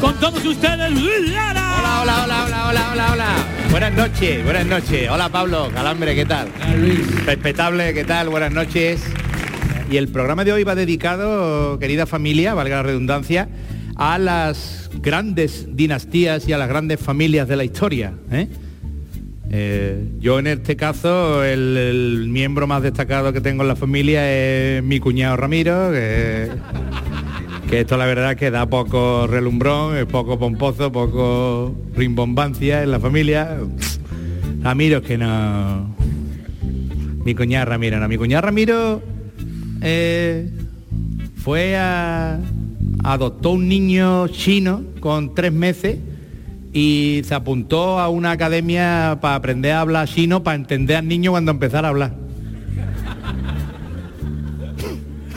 [0.00, 1.78] Con todos ustedes, Luis Lara.
[1.78, 3.28] Hola, hola, hola, hola, hola, hola, hola.
[3.70, 5.08] Buenas noches, buenas noches.
[5.10, 6.48] Hola Pablo, Calambre, ¿qué tal?
[6.78, 7.24] Luis.
[7.24, 8.28] Respetable, ¿qué tal?
[8.28, 9.02] Buenas noches.
[9.90, 13.48] Y el programa de hoy va dedicado, querida familia, valga la redundancia,
[13.96, 18.14] a las grandes dinastías y a las grandes familias de la historia.
[18.30, 18.48] ¿eh?
[19.50, 24.30] Eh, yo en este caso, el, el miembro más destacado que tengo en la familia
[24.32, 26.48] es mi cuñado Ramiro, que,
[27.80, 33.58] esto la verdad que da poco relumbrón, poco pomposo, poco rimbombancia en la familia.
[34.60, 35.94] Ramiro es que no...
[37.24, 38.08] Mi cuñado Ramiro, no.
[38.08, 39.02] Mi cuñado Ramiro
[39.82, 40.50] eh,
[41.36, 42.38] fue a...
[43.02, 45.98] Adoptó un niño chino con tres meses
[46.72, 51.32] y se apuntó a una academia para aprender a hablar chino, para entender al niño
[51.32, 52.14] cuando empezara a hablar.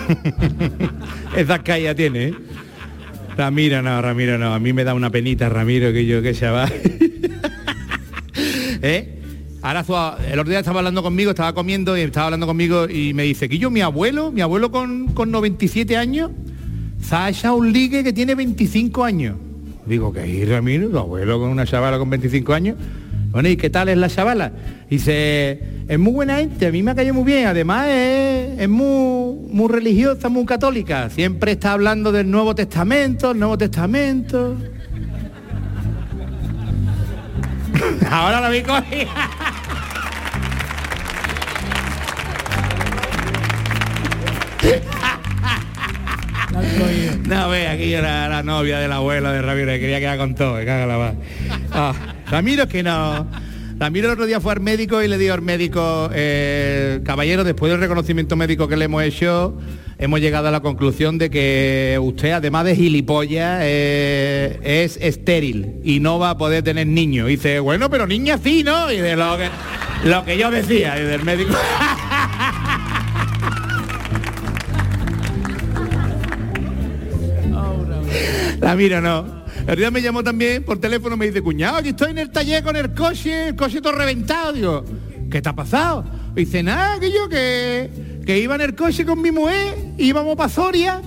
[1.37, 2.33] Esas calles tiene, ¿eh?
[3.37, 6.73] Ramiro no, Ramiro no, a mí me da una penita Ramiro que yo que chaval.
[8.81, 9.13] ¿Eh?
[9.61, 9.85] Ahora
[10.31, 13.47] el otro día estaba hablando conmigo, estaba comiendo y estaba hablando conmigo y me dice
[13.47, 16.31] que yo, mi abuelo, mi abuelo con, con 97 años,
[16.99, 19.35] se ha echado un ligue que tiene 25 años.
[19.85, 22.77] Digo, que ahí Ramiro, tu abuelo con una chavala con 25 años.
[23.31, 24.51] Bueno, ¿y qué tal es la chavala?
[24.89, 28.69] Dice, es muy buena gente, a mí me ha caído muy bien, además es, es
[28.69, 29.26] muy,
[29.57, 31.09] muy religiosa, muy católica.
[31.09, 34.55] Siempre está hablando del Nuevo Testamento, el Nuevo Testamento.
[38.11, 39.09] Ahora lo vi cogido.
[47.27, 50.53] No, ve, aquí era la novia del abuelo de Ramiro, que quería quedar con todo,
[50.53, 51.13] me caga la va.
[51.71, 51.93] Ah,
[52.29, 53.27] Ramiro es que no.
[53.79, 57.71] Ramiro el otro día fue al médico y le dijo al médico, eh, caballero, después
[57.71, 59.55] del reconocimiento médico que le hemos hecho,
[59.99, 65.99] hemos llegado a la conclusión de que usted, además de gilipollas, eh, es estéril y
[65.99, 67.27] no va a poder tener niños.
[67.27, 68.91] Dice, bueno, pero niña sí, ¿no?
[68.91, 69.47] Y de lo que,
[70.05, 71.53] lo que yo decía, y del médico.
[78.59, 79.36] Ramiro no.
[79.67, 82.63] El día me llamó también por teléfono, me dice, cuñado, aquí estoy en el taller
[82.63, 84.53] con el coche, el coche todo reventado.
[84.53, 84.85] Digo,
[85.29, 86.05] ¿qué te ha pasado?
[86.33, 90.47] Dice, nada, que yo que, que iba en el coche con mi mujer, íbamos para
[90.47, 91.01] Soria,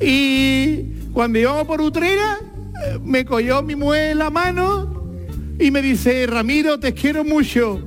[0.00, 2.38] y cuando íbamos por Utrera,
[2.86, 5.12] eh, me cogió mi mujer la mano
[5.60, 7.86] y me dice, Ramiro, te quiero mucho,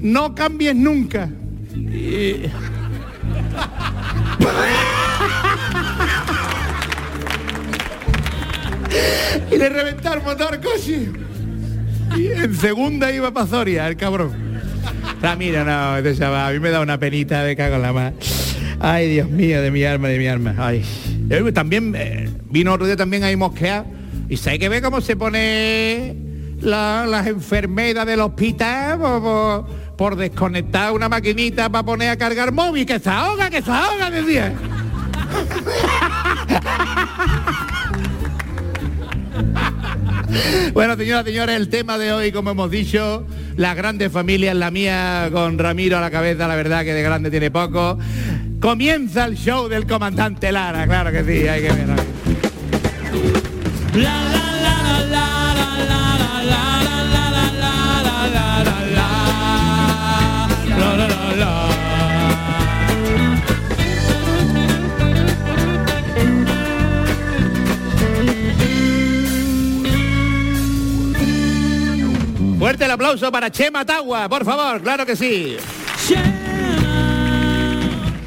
[0.00, 1.28] no cambies nunca.
[9.50, 11.10] y le reventaron motor al coche.
[12.16, 14.32] Y en segunda iba para Soria, el cabrón.
[15.20, 18.12] Ramiro, no, este chaval, a mí me da una penita de cago en la mar.
[18.80, 20.54] Ay, Dios mío, de mi alma, de mi alma.
[20.58, 20.84] Ay.
[21.52, 23.84] También eh, vino otro día también ahí mosquear.
[24.28, 26.14] Y hay que ver cómo se pone
[26.60, 29.66] la- las enfermeras del hospital por, por-
[29.96, 32.86] por desconectar una maquinita para poner a cargar móvil.
[32.86, 34.52] Que se ahoga, que se ahoga, decía.
[40.72, 45.28] Bueno, señoras, señores, el tema de hoy, como hemos dicho, las grandes familias, la mía
[45.32, 47.98] con Ramiro a la cabeza, la verdad que de grande tiene poco.
[48.60, 51.88] Comienza el show del comandante Lara, claro que sí, hay que ver.
[72.68, 75.56] Fuerte el aplauso para Chema Tagua, por favor, claro que sí.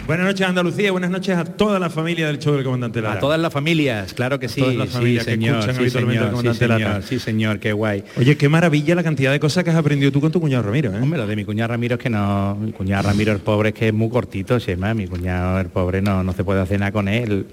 [0.08, 3.18] Buenas noches Andalucía, buenas noches a toda la familia del show del comandante Lara.
[3.18, 6.24] A todas las familias, claro que sí, Todas las sí, que señor, escuchan sí, habitualmente
[6.24, 6.86] al señor, sí, comandante Lara.
[6.86, 8.04] señor, sí, señor, qué guay.
[8.18, 10.92] Oye, qué maravilla la cantidad de cosas que has aprendido tú con tu cuñado Ramiro,
[10.92, 11.00] ¿eh?
[11.00, 13.76] Hombre, lo de mi cuñado Ramiro es que no, mi cuñado Ramiro el pobre es
[13.76, 16.92] que es muy cortito, Chema, mi cuñado el pobre no, no se puede hacer nada
[16.92, 17.46] con él.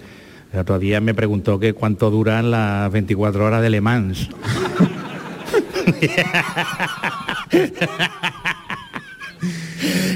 [0.54, 4.30] El otro día me preguntó que cuánto duran las 24 horas de Le Mans.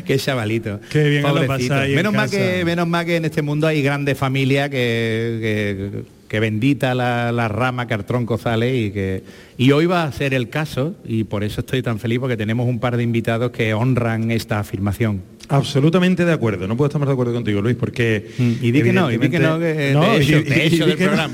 [0.07, 0.81] Qué chavalito.
[0.91, 4.19] Qué bien lo pasáis menos mal que menos mal que en este mundo hay grandes
[4.19, 9.23] familias que, que- que bendita la, la rama que al tronco sale y que
[9.59, 12.67] y hoy va a ser el caso y por eso estoy tan feliz porque tenemos
[12.67, 15.21] un par de invitados que honran esta afirmación.
[15.51, 16.67] Absolutamente de acuerdo.
[16.67, 18.31] No puedo estar más de acuerdo contigo, Luis, porque...
[18.39, 20.65] Y di que no, y di que no, que No, te y- echo, y- te
[20.65, 21.29] y echo di del no.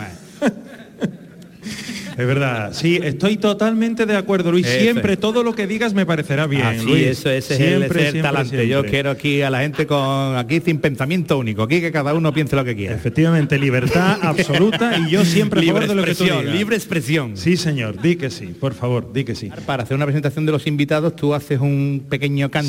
[2.19, 4.67] Es verdad, sí, estoy totalmente de acuerdo, Luis.
[4.67, 6.63] Siempre todo lo que digas me parecerá bien.
[6.67, 7.07] Así, Luis.
[7.07, 8.69] eso, ese es el Siempre, ser siempre, talante.
[8.69, 12.33] Yo quiero aquí a la gente con aquí sin pensamiento único, aquí que cada uno
[12.35, 12.97] piense lo que quiera.
[12.97, 16.45] Efectivamente, libertad absoluta y yo siempre libre de lo que tú digas.
[16.45, 17.37] libre expresión.
[17.37, 19.51] Sí, señor, di que sí, por favor, di que sí.
[19.65, 22.69] Para hacer una presentación de los invitados, tú haces un pequeño cante,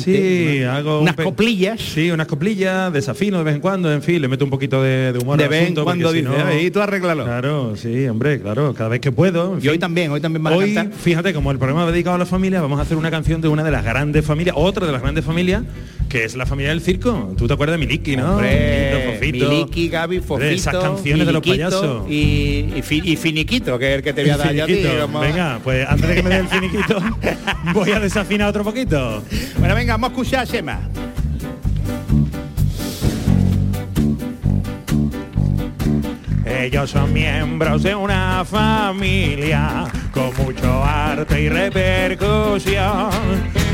[0.58, 1.80] Sí, hago un unas coplillas.
[1.80, 5.12] Sí, unas coplillas, desafino de vez en cuando, en fin, le meto un poquito de,
[5.12, 7.24] de humor De vez en cuando si dice, no- "A ver, y tú arréglalo".
[7.24, 9.39] Claro, sí, hombre, claro, cada vez que puedo.
[9.56, 10.98] En Y hoy también, hoy también vas a Hoy, cantar.
[10.98, 13.48] fíjate, como el programa va dedicado a la familia, vamos a hacer una canción de
[13.48, 15.62] una de las grandes familias, otra de las grandes familias,
[16.08, 17.34] que es la familia del circo.
[17.36, 18.32] ¿Tú te acuerdas de Miliki, no?
[18.32, 19.48] Hombre, Fofito.
[19.48, 22.08] Miliki, Gaby, Fofito, Esas canciones de los payasos.
[22.10, 24.66] Y, y, fi- y Finiquito, que es el que te voy a dar yo
[25.20, 27.00] Venga, pues antes de que me dé el finiquito,
[27.74, 29.22] voy a desafinar otro poquito.
[29.58, 30.80] Bueno, venga, vamos a escuchar a Shema.
[36.60, 43.08] Ellos son miembros de una familia con mucho arte y repercusión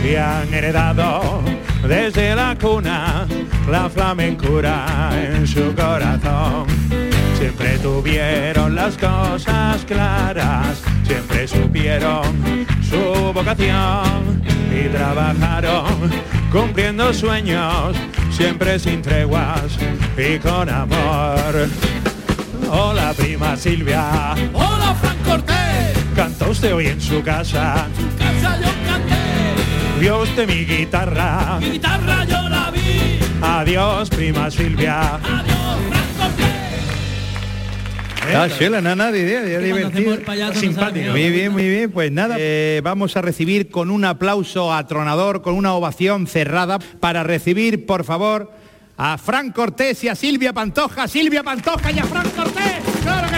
[0.08, 1.42] y han heredado
[1.82, 3.26] desde la cuna
[3.68, 6.66] la flamencura en su corazón.
[7.36, 12.22] Siempre tuvieron las cosas claras, siempre supieron
[12.88, 16.08] su vocación y trabajaron
[16.52, 17.96] cumpliendo sueños,
[18.30, 19.76] siempre sin treguas
[20.16, 21.68] y con amor.
[22.70, 25.96] Hola prima Silvia, Hola, Fran Cortés.
[26.14, 27.86] canta usted hoy en su casa,
[28.18, 30.00] Casa yo canté.
[30.00, 33.18] vio usted mi guitarra, Mi guitarra yo la vi.
[33.40, 35.00] adiós prima Silvia.
[35.16, 36.46] Adiós, Fran Cortés.
[38.34, 40.16] Ah, sí, la nana de idea, divertido.
[40.54, 41.12] Simpático.
[41.12, 41.92] Muy bien, muy bien.
[41.92, 47.22] Pues nada, eh, vamos a recibir con un aplauso atronador, con una ovación cerrada, para
[47.22, 48.50] recibir, por favor,
[48.98, 51.06] a Fran Cortés y a Silvia Pantoja.
[51.06, 52.55] Silvia Pantoja y a Fran Cortés.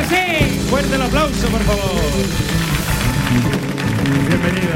[0.08, 0.58] ¡Claro que sí!
[0.70, 1.84] Fuerte el aplauso, por favor.
[4.28, 4.68] Bienvenido.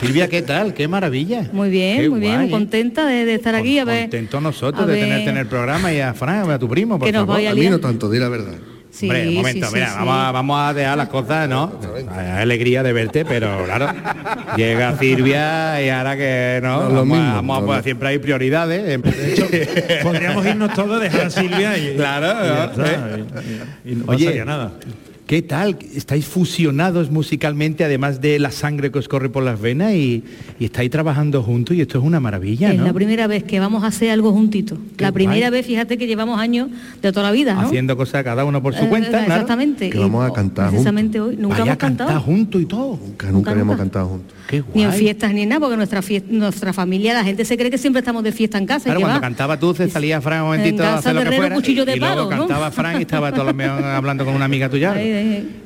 [0.00, 0.74] Silvia, ¿qué tal?
[0.74, 1.48] ¡Qué maravilla!
[1.52, 3.78] Muy bien, Qué muy bien, guay, muy contenta de, de estar aquí.
[3.78, 6.58] A ver, Contento nosotros a de ver, tenerte en el programa y a Fran, a
[6.58, 7.36] tu primo, por Que nos favor.
[7.36, 8.54] vaya A mí no tanto, di la verdad.
[8.96, 9.94] Sí, Hombre, un sí, momento, sí, mira, sí.
[9.98, 11.78] Vamos, a, vamos a dejar las cosas, ¿no?
[12.16, 13.88] Hay alegría de verte, pero claro,
[14.56, 17.82] llega Silvia y ahora que no, No, lo vamos, a- mismo, vamos a- no, no.
[17.82, 18.98] siempre hay prioridades.
[20.02, 21.94] Podríamos irnos todos, dejar a Silvia y...
[21.96, 22.84] Claro, y ya ¿no?
[22.84, 23.18] está,
[23.84, 24.72] y- y- y no Oye, pasaría nada.
[25.26, 25.76] ¿Qué tal?
[25.92, 30.22] Estáis fusionados musicalmente, además de la sangre que os corre por las venas y,
[30.60, 32.84] y estáis trabajando juntos y esto es una maravilla, Es ¿no?
[32.84, 34.78] la primera vez que vamos a hacer algo juntito.
[34.96, 36.68] Qué la primera vez, fíjate que llevamos años
[37.02, 37.62] de toda la vida, ¿no?
[37.62, 39.24] Haciendo cosas cada uno por su Eh, cuenta, claro.
[39.32, 39.90] Exactamente.
[39.90, 41.34] Que vamos a Y, cantar Precisamente hoy.
[41.36, 42.20] Nunca Vaya hemos cantado.
[42.20, 42.96] juntos y todo.
[43.04, 43.82] Nunca, nunca habíamos nunca.
[43.82, 44.36] cantado juntos.
[44.46, 44.72] Qué guay.
[44.76, 47.68] Ni en fiestas ni en nada, porque nuestra fiesta, nuestra familia, la gente se cree
[47.68, 48.84] que siempre estamos de fiesta en casa.
[48.84, 49.26] Claro, y que cuando va.
[49.26, 51.54] cantaba tú, se salía Fran un momentito En a hacer lo que fuera.
[51.56, 52.46] cuchillo de y luego palo, ¿no?
[52.46, 54.92] cantaba Fran y estaba todo lo hablando con una amiga tuya.
[54.92, 55.10] Ahí,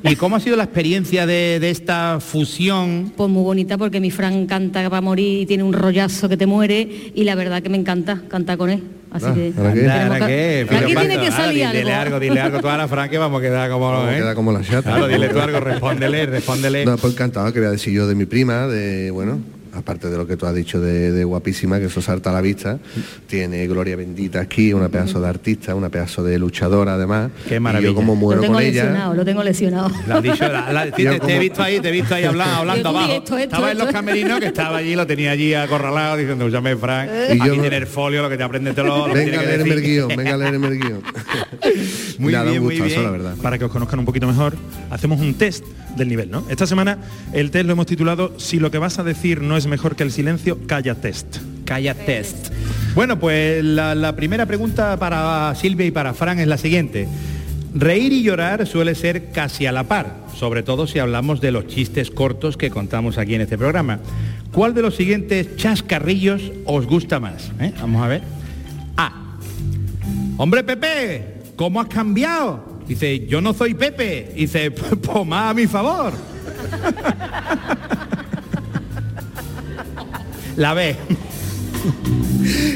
[0.03, 3.13] ¿Y cómo ha sido la experiencia de, de esta fusión?
[3.15, 6.37] Pues muy bonita porque mi Fran canta va a morir y tiene un rollazo que
[6.37, 8.83] te muere y la verdad que me encanta cantar con él.
[9.11, 9.79] Así Ah, que ¿ahora qué?
[9.81, 10.75] tenemos ¿Ahora que- qué?
[10.77, 13.41] aquí tiene que salir Dile algo, dile algo tú a la Fran que vamos a
[13.41, 13.91] quedar como...
[13.91, 14.17] Vamos ¿eh?
[14.17, 14.81] quedar como la chata.
[14.89, 16.85] Claro, dile tú algo, respóndele, respóndele.
[16.85, 19.39] No, pues encantado que voy a decir yo de mi prima, de, bueno,
[19.73, 22.41] aparte de lo que tú has dicho de, de guapísima, que eso salta a la
[22.41, 22.79] vista,
[23.27, 27.31] tiene Gloria Bendita aquí, una pedazo de artista, una pedazo de luchadora además.
[27.47, 27.89] Qué Y maravilla.
[27.91, 29.17] yo como Lo muero tengo con lesionado, ella.
[29.19, 29.91] lo tengo lesionado.
[30.07, 32.13] Lo has dicho, la- la- te, Yo te he como- visto ahí, te he visto
[32.15, 33.11] ahí hablando, hablando abajo.
[33.13, 33.97] esto, esto, estaba en los esto.
[33.97, 37.63] camerinos que estaba allí, lo tenía allí acorralado diciendo, llame Fran, Y aquí yo no-
[37.63, 40.33] el folio, lo que te aprende te lo, lo Venga a leerme el guion, venga
[40.33, 41.01] a leerme el guion.
[42.19, 43.03] Muy Nada, bien, un muy bien.
[43.03, 43.35] la verdad.
[43.41, 44.55] Para que os conozcan un poquito mejor,
[44.89, 46.45] hacemos un test del nivel, ¿no?
[46.49, 46.97] Esta semana
[47.33, 50.03] el test lo hemos titulado Si lo que vas a decir no es mejor que
[50.03, 51.37] el silencio, calla test.
[51.65, 52.49] Calla test.
[52.95, 57.07] Bueno, pues la, la primera pregunta para Silvia y para Fran es la siguiente.
[57.73, 61.67] Reír y llorar suele ser casi a la par, sobre todo si hablamos de los
[61.67, 63.99] chistes cortos que contamos aquí en este programa.
[64.51, 67.49] ¿Cuál de los siguientes chascarrillos os gusta más?
[67.61, 67.73] eh?
[67.79, 68.21] Vamos a ver.
[68.97, 69.37] A.
[70.35, 72.81] Hombre Pepe, ¿cómo has cambiado?
[72.87, 74.33] Dice, yo no soy Pepe.
[74.35, 76.11] Dice, pues más a mi favor.
[80.55, 80.95] La B.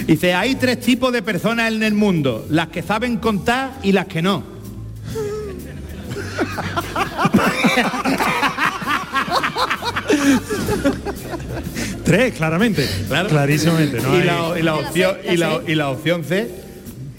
[0.08, 4.06] Dice, hay tres tipos de personas en el mundo, las que saben contar y las
[4.06, 4.44] que no.
[12.04, 12.88] Tres, claramente.
[13.30, 14.00] Clarísimamente.
[14.02, 14.16] ¿no?
[14.16, 16.66] y, hay- la, y la opción, y, la, y la opción C,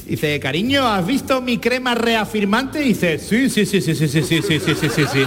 [0.06, 2.78] Dice, cariño, ¿has visto mi crema reafirmante?
[2.78, 5.24] Dice, sí, sí, sí, sí, sí, sí, sí, sí, sí, sí, sí, sí.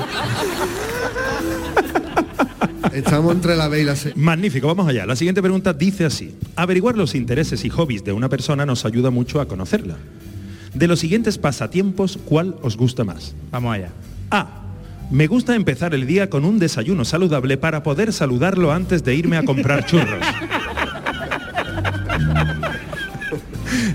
[2.93, 4.13] Estamos entre la B y la C.
[4.15, 5.05] Magnífico, vamos allá.
[5.05, 6.35] La siguiente pregunta dice así.
[6.55, 9.97] Averiguar los intereses y hobbies de una persona nos ayuda mucho a conocerla.
[10.73, 13.35] De los siguientes pasatiempos, ¿cuál os gusta más?
[13.51, 13.89] Vamos allá.
[14.31, 14.63] A.
[15.11, 19.37] Me gusta empezar el día con un desayuno saludable para poder saludarlo antes de irme
[19.37, 20.23] a comprar churros.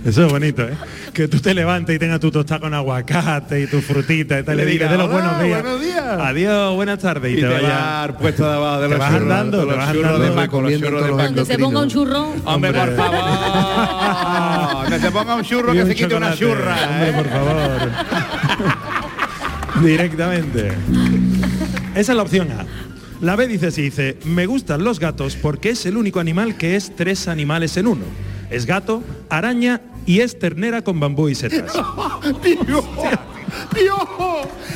[0.05, 0.75] Eso es bonito, ¿eh?
[1.15, 4.55] Que tú te levantes y tengas tu tostada con aguacate y tu frutita y tal,
[4.61, 5.63] y le digas de los "Hola, buenos días.
[5.63, 6.05] buenos días".
[6.21, 7.31] Adiós, buenas tardes.
[7.33, 7.69] Y, Y te, te vaya.
[7.69, 9.93] va al puesto de abajo de Te los vas churros, andando, de te los vas
[9.95, 10.25] churros andando.
[10.25, 11.35] de Paco, los Comiendo churros de todos los Paco.
[11.35, 14.89] Cuando se ponga un churro, Hombre, por favor.
[14.91, 16.77] Que se ponga un churro Y que un se quite una churra.
[16.91, 17.13] Hombre, ¿eh?
[17.15, 17.91] por favor.
[19.85, 20.69] Directamente.
[21.95, 22.65] Esa es la opción A.
[23.21, 26.77] La B dice así, dice, me gustan los gatos porque es el único animal que
[26.77, 28.05] es tres animales en uno.
[28.51, 31.73] Es gato, araña y es ternera con bambú y setas.
[32.43, 32.83] ¡Tío!
[33.75, 33.95] ¡Tío!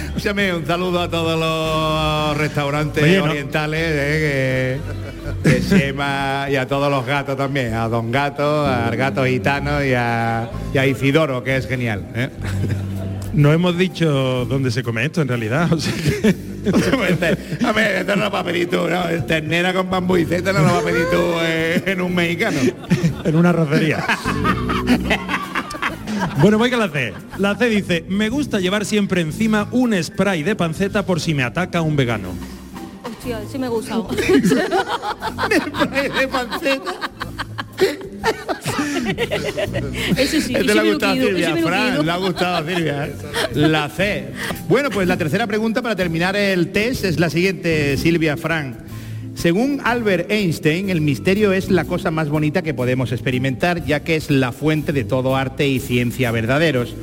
[0.08, 3.25] Escúchame, un saludo a todos los restaurantes Oye, no.
[3.25, 4.80] orientales eh,
[5.44, 9.85] que, que Sema y a todos los gatos también, a Don Gato, al gato gitano
[9.85, 12.06] y a, y a Isidoro, que es genial.
[12.14, 12.30] ¿eh?
[13.35, 15.73] No hemos dicho dónde se come esto en realidad.
[15.73, 16.48] o sea que-
[17.65, 19.03] a ver, esto no lo vas a pedir tú, ¿no?
[19.27, 22.59] Ternera con bambú y zeta no lo vas a pedir tú eh, en un mexicano.
[23.25, 24.05] en una rocería.
[26.41, 27.12] Bueno, voy con la C.
[27.38, 31.43] La C dice, me gusta llevar siempre encima un spray de panceta por si me
[31.43, 32.29] ataca un vegano.
[33.03, 34.09] hostia, sí me ha gustado.
[34.12, 36.93] de panceta.
[40.16, 43.07] Eso sí, eso le ha gustado Silvia, Fran, le ha gustado a Silvia.
[43.07, 43.12] ¿eh?
[43.54, 44.28] La C.
[44.68, 48.78] Bueno, pues la tercera pregunta para terminar el test es la siguiente, Silvia, Fran.
[49.35, 54.16] Según Albert Einstein, el misterio es la cosa más bonita que podemos experimentar, ya que
[54.16, 56.95] es la fuente de todo arte y ciencia verdaderos.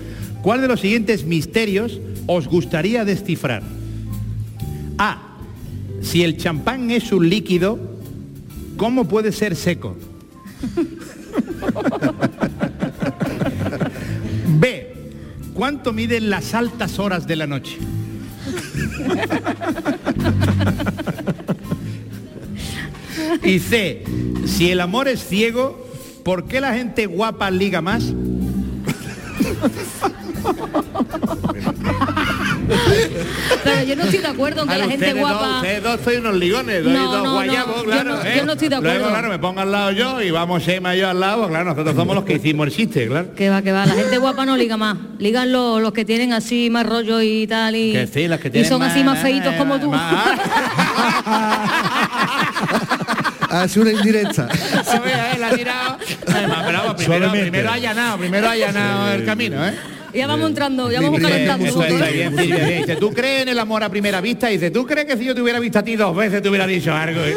[0.41, 3.63] ¿Cuál de los siguientes misterios os gustaría descifrar?
[4.97, 5.37] A.
[6.01, 7.79] Si el champán es un líquido,
[8.75, 9.95] ¿cómo puede ser seco?
[14.59, 14.95] B.
[15.53, 17.77] ¿Cuánto miden las altas horas de la noche?
[23.43, 24.03] y C.
[24.45, 25.87] Si el amor es ciego,
[26.23, 28.03] ¿por qué la gente guapa liga más?
[33.63, 35.55] Pero yo no estoy de acuerdo en que Ah, la gente dos- guapa...
[35.57, 38.15] ustedes dos sois unos ligones, dos, No, dos no, guayabos, no, yo claro.
[38.15, 38.33] no- ¿eh?
[38.37, 38.93] yo no estoy de acuerdo.
[38.97, 41.65] Luego, claro, me pongo al lado yo y vamos Emma y yo al lado, claro,
[41.65, 43.33] nosotros somos los que hicimos el chiste, claro.
[43.35, 44.97] Que va, que va, la gente guapa no liga más.
[45.19, 48.47] Ligan los, los que tienen así más rollo y tal y, Que sí, las que
[48.49, 49.91] y tienen son así más feitos como tú.
[49.91, 50.39] más-
[53.49, 54.47] Hace una indirecta.
[55.39, 55.97] La tirado.
[56.95, 59.73] Primero, primero ha allanado, primero ha allanado el camino, ¿eh?
[60.13, 61.65] ya vamos entrando, ya vamos calentando.
[61.65, 62.79] Eso está bien, Silvia, bien.
[62.81, 64.49] Dice, ¿tú crees en el amor a primera vista?
[64.49, 66.49] Y dice, ¿tú crees que si yo te hubiera visto a ti dos veces te
[66.49, 67.21] hubiera dicho algo?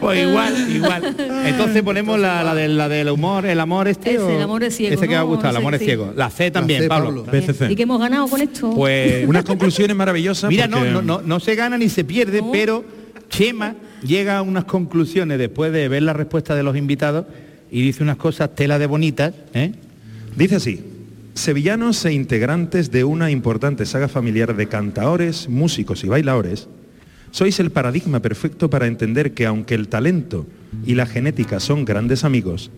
[0.00, 1.16] Pues igual, igual.
[1.46, 4.10] Entonces ponemos la, la, del, la del humor, el amor este.
[4.14, 5.26] Ese, o- el amor es ciego, Ese que me ha ¿no?
[5.26, 5.84] gustado, el amor es qué.
[5.86, 6.12] ciego.
[6.14, 7.24] La C también, C, Pablo.
[7.24, 7.40] Pablo.
[7.46, 7.70] BCC.
[7.70, 8.70] ¿Y que hemos ganado con esto?
[8.74, 10.48] Pues Unas conclusiones maravillosas.
[10.50, 12.52] Mira, no, porque- no, no, no se gana ni se pierde, No.
[12.52, 12.84] pero
[13.28, 17.26] Chema llega a unas conclusiones después de ver la respuesta de los invitados
[17.70, 19.72] y dice unas cosas tela de bonitas, ¿eh?
[20.36, 20.84] Dice así,
[21.34, 26.68] sevillanos e integrantes de una importante saga familiar de cantaores, músicos y bailadores,
[27.30, 30.46] sois el paradigma perfecto para entender que aunque el talento
[30.86, 32.70] y la genética son grandes amigos,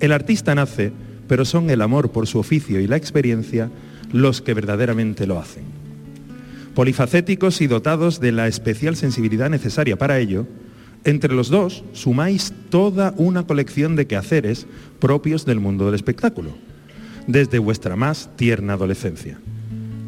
[0.00, 0.92] el artista nace,
[1.28, 3.70] pero son el amor por su oficio y la experiencia
[4.12, 5.83] los que verdaderamente lo hacen.
[6.74, 10.46] Polifacéticos y dotados de la especial sensibilidad necesaria para ello,
[11.04, 14.66] entre los dos sumáis toda una colección de quehaceres
[14.98, 16.50] propios del mundo del espectáculo,
[17.28, 19.38] desde vuestra más tierna adolescencia.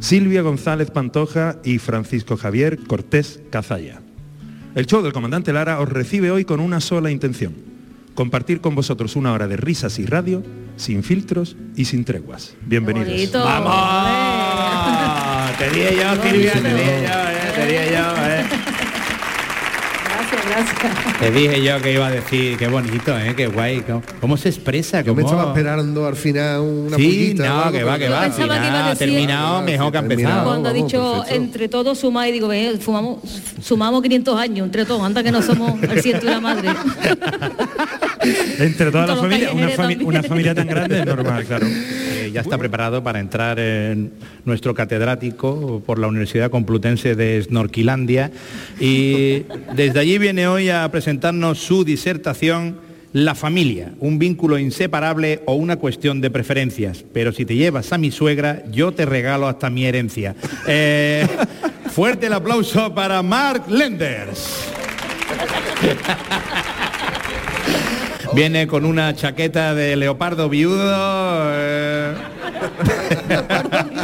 [0.01, 4.01] Silvia González Pantoja y Francisco Javier Cortés Cazalla.
[4.75, 7.55] El show del comandante Lara os recibe hoy con una sola intención,
[8.15, 10.43] compartir con vosotros una hora de risas y radio,
[10.77, 12.57] sin filtros y sin treguas.
[12.67, 13.33] Bienvenidos.
[13.33, 14.36] ¡Vamos!
[15.59, 17.53] Te dije yo, Silvia, te dije yo, ¿eh?
[17.55, 18.45] Te dije yo, ¿eh?
[20.49, 21.19] Gracias.
[21.21, 23.35] Te dije yo que iba a decir, qué bonito, ¿eh?
[23.37, 23.81] Qué guay.
[23.81, 25.01] ¿Cómo, cómo se expresa?
[25.03, 28.23] Yo me ¿Cómo- estaba esperando al final una Sí, no, algo, que va, que va.
[28.23, 30.45] Al pensaba que final iba a ha decir- terminado mejor que empezado.
[30.45, 31.35] Cuando ha dicho perfecto.
[31.35, 33.19] entre todos sumamos, digo, "Ve, sumamos,
[33.63, 36.69] sumamos 500 años, entre todos, anda que no somos el ciento la madre.
[38.59, 40.07] Entre toda la familia, una, callejeros fami- también.
[40.09, 41.67] una familia tan grande es normal, claro.
[41.69, 44.11] Que ya está preparado para entrar en
[44.45, 48.33] nuestro catedrático por la Universidad Complutense de Snorquilandia
[48.81, 52.79] y desde allí viene hoy a presentarnos su disertación
[53.13, 57.05] La familia, un vínculo inseparable o una cuestión de preferencias.
[57.15, 60.35] Pero si te llevas a mi suegra, yo te regalo hasta mi herencia.
[60.67, 61.27] Eh,
[61.91, 64.67] fuerte el aplauso para Mark Lenders.
[68.35, 72.15] Viene con una chaqueta de leopardo viudo, eh,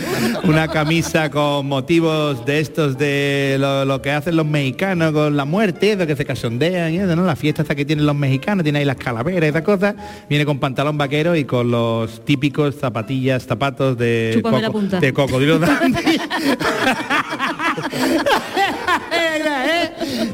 [0.44, 5.44] una camisa con motivos de estos de lo, lo que hacen los mexicanos con la
[5.44, 7.24] muerte, de que se casondean y eso, ¿no?
[7.24, 9.94] La fiesta esta que tienen los mexicanos, tiene ahí las calaveras y esas cosas.
[10.28, 15.00] Viene con pantalón vaquero y con los típicos zapatillas, zapatos de, punta.
[15.00, 15.60] de cocodrilo.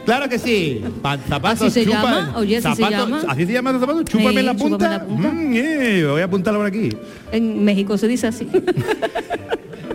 [0.05, 0.83] Claro que sí.
[1.03, 3.23] Pa- zapatos, Así se chupa- llama, oye, así se zapatos- llama.
[3.29, 4.05] Así se llama los zapatos.
[4.07, 5.05] Chúpame la punta.
[5.09, 6.91] Mm, eh, voy a apuntarlo por aquí.
[7.33, 8.49] En México se dice así.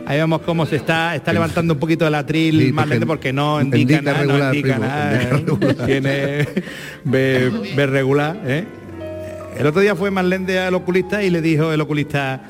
[0.06, 3.08] Ahí vemos cómo se está, está levantando un poquito el atril Sí, más porque lento
[3.08, 5.30] porque no indica, indica nada, no regular, indica primo, nada, indica ¿eh?
[5.38, 5.76] regular.
[5.86, 6.48] Tiene
[7.06, 8.66] ve, ve regular, ¿eh?
[9.58, 12.42] El otro día fue Marlende al oculista y le dijo el oculista,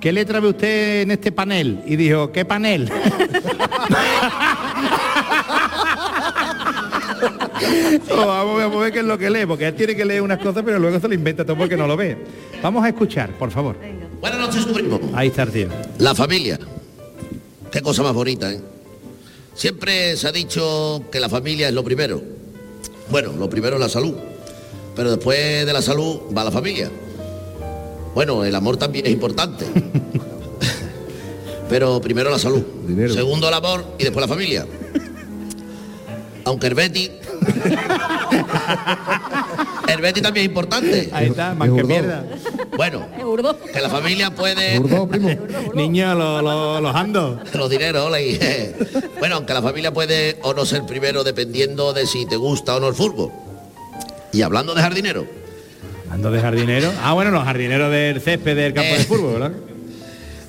[0.00, 1.80] ¿qué letra ve usted en este panel?
[1.86, 2.90] Y dijo, ¿qué panel?
[8.12, 10.22] Oh, vamos, vamos a ver qué es lo que lee, porque él tiene que leer
[10.22, 12.16] unas cosas, pero luego se lo inventa todo porque no lo ve.
[12.62, 13.76] Vamos a escuchar, por favor.
[14.20, 14.98] Buenas noches, tu primo.
[15.14, 15.68] Ahí está el tío.
[15.98, 16.58] La familia.
[17.70, 18.60] Qué cosa más bonita, ¿eh?
[19.54, 22.22] Siempre se ha dicho que la familia es lo primero.
[23.10, 24.14] Bueno, lo primero es la salud.
[24.96, 26.90] Pero después de la salud va la familia.
[28.14, 29.66] Bueno, el amor también es importante.
[31.68, 32.62] Pero primero la salud.
[32.86, 33.14] Dinero.
[33.14, 34.66] Segundo el amor y después la familia.
[36.44, 37.10] Aunque el Betty...
[39.88, 41.08] el Betty también es importante.
[41.12, 42.24] Ahí está, más Es que mierda.
[42.76, 43.06] Bueno,
[43.72, 44.78] que la familia puede...
[44.78, 45.28] Burdo, primo.
[45.74, 47.40] Niño, lo- lo- los ando.
[47.54, 48.74] Los dineros, hola, y, eh,
[49.18, 52.80] Bueno, aunque la familia puede o no ser primero dependiendo de si te gusta o
[52.80, 53.30] no el fútbol.
[54.32, 55.26] Y hablando de jardinero,
[56.10, 56.92] Ando de jardinero.
[57.04, 58.98] Ah, bueno, los jardineros del césped del campo Eh.
[58.98, 59.52] de fútbol, ¿verdad?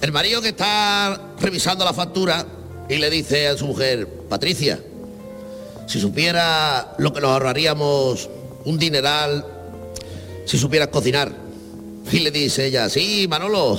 [0.02, 2.44] el marido que está revisando la factura
[2.90, 4.80] y le dice a su mujer, Patricia,
[5.92, 8.30] si supiera lo que nos ahorraríamos
[8.64, 9.46] un dineral
[10.46, 11.34] si supieras cocinar.
[12.10, 13.78] Y le dice ella, sí, Manolo.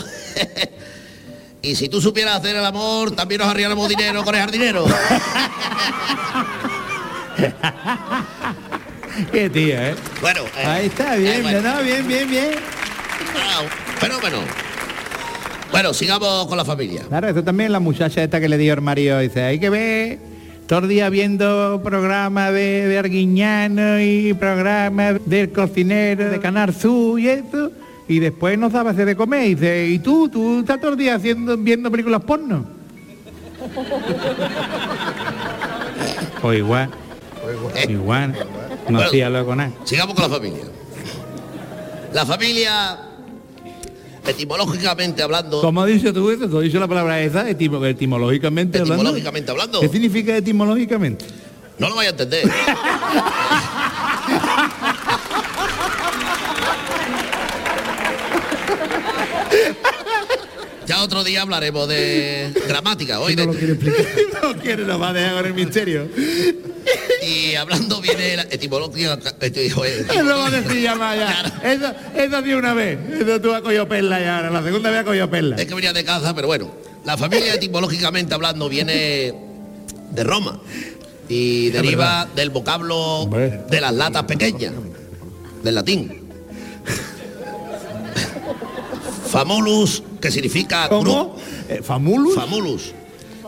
[1.62, 4.84] y si tú supieras hacer el amor, también nos ahorraríamos dinero con el jardinero.
[9.32, 9.94] Qué tía, ¿eh?
[10.20, 11.62] Bueno, eh, Ahí está, eh, bien, bueno.
[11.62, 11.82] ¿verdad?
[11.82, 12.50] Bien, bien, bien.
[13.38, 13.62] Ah,
[13.98, 14.40] fenómeno.
[15.70, 17.04] Bueno, sigamos con la familia.
[17.08, 20.31] Claro, eso también la muchacha esta que le dio el marido, dice, hay que ver
[20.66, 27.18] todo el día viendo programas de, de Arguiñano y programas del cocinero de Canal Sur
[27.20, 27.70] y eso,
[28.08, 30.28] y después nos daba hacer de comer, y dice, ¿y tú?
[30.28, 32.64] ¿Tú estás todo el día haciendo, viendo películas porno?
[36.42, 36.90] o igual,
[37.88, 38.38] igual, no
[38.84, 39.00] Bueno.
[39.00, 39.70] hacía luego nada.
[39.84, 40.64] Sigamos con la familia.
[42.12, 42.98] La familia,
[44.26, 46.48] etimológicamente hablando, ¿Cómo dices tú eso?
[46.48, 47.48] ¿Tú has dicho la palabra esa?
[47.48, 49.02] Etimo- etimológicamente hablando.
[49.02, 51.24] etimológicamente hablando, ¿Qué significa etimológicamente?
[51.78, 52.48] no lo vaya a entender.
[60.86, 63.46] Ya otro día hablaremos de gramática, hoy de-
[64.42, 66.08] no quiere, nos va a dejar con el misterio.
[67.26, 69.66] y hablando viene la etimología, eti-
[72.14, 72.98] Eso de una vez.
[73.20, 74.50] Eso tú has cogido perla ya ahora.
[74.50, 75.56] La segunda vez has cogido perla.
[75.56, 76.70] Es que venía de caza, pero bueno.
[77.04, 79.34] La familia etimológicamente hablando viene
[80.10, 80.60] de Roma
[81.28, 83.28] y deriva del vocablo
[83.70, 84.72] de las latas pequeñas,
[85.62, 86.20] del latín.
[89.28, 91.36] Famulus, que significa ¿Cómo?
[91.68, 92.34] Eh, ¿Famulus?
[92.34, 92.92] famulus,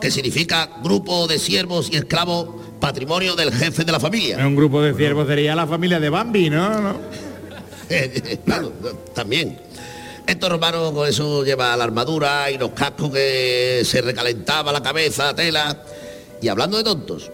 [0.00, 2.48] que significa grupo de siervos y esclavos,
[2.88, 4.46] patrimonio del jefe de la familia.
[4.46, 6.80] Un grupo de ciervos sería la familia de Bambi, ¿no?
[6.82, 6.96] ¿No?
[8.44, 8.72] Claro,
[9.14, 9.58] también.
[10.26, 15.34] Estos romanos con eso lleva la armadura y los cascos que se recalentaba la cabeza,
[15.34, 15.78] tela.
[16.42, 17.30] Y hablando de tontos,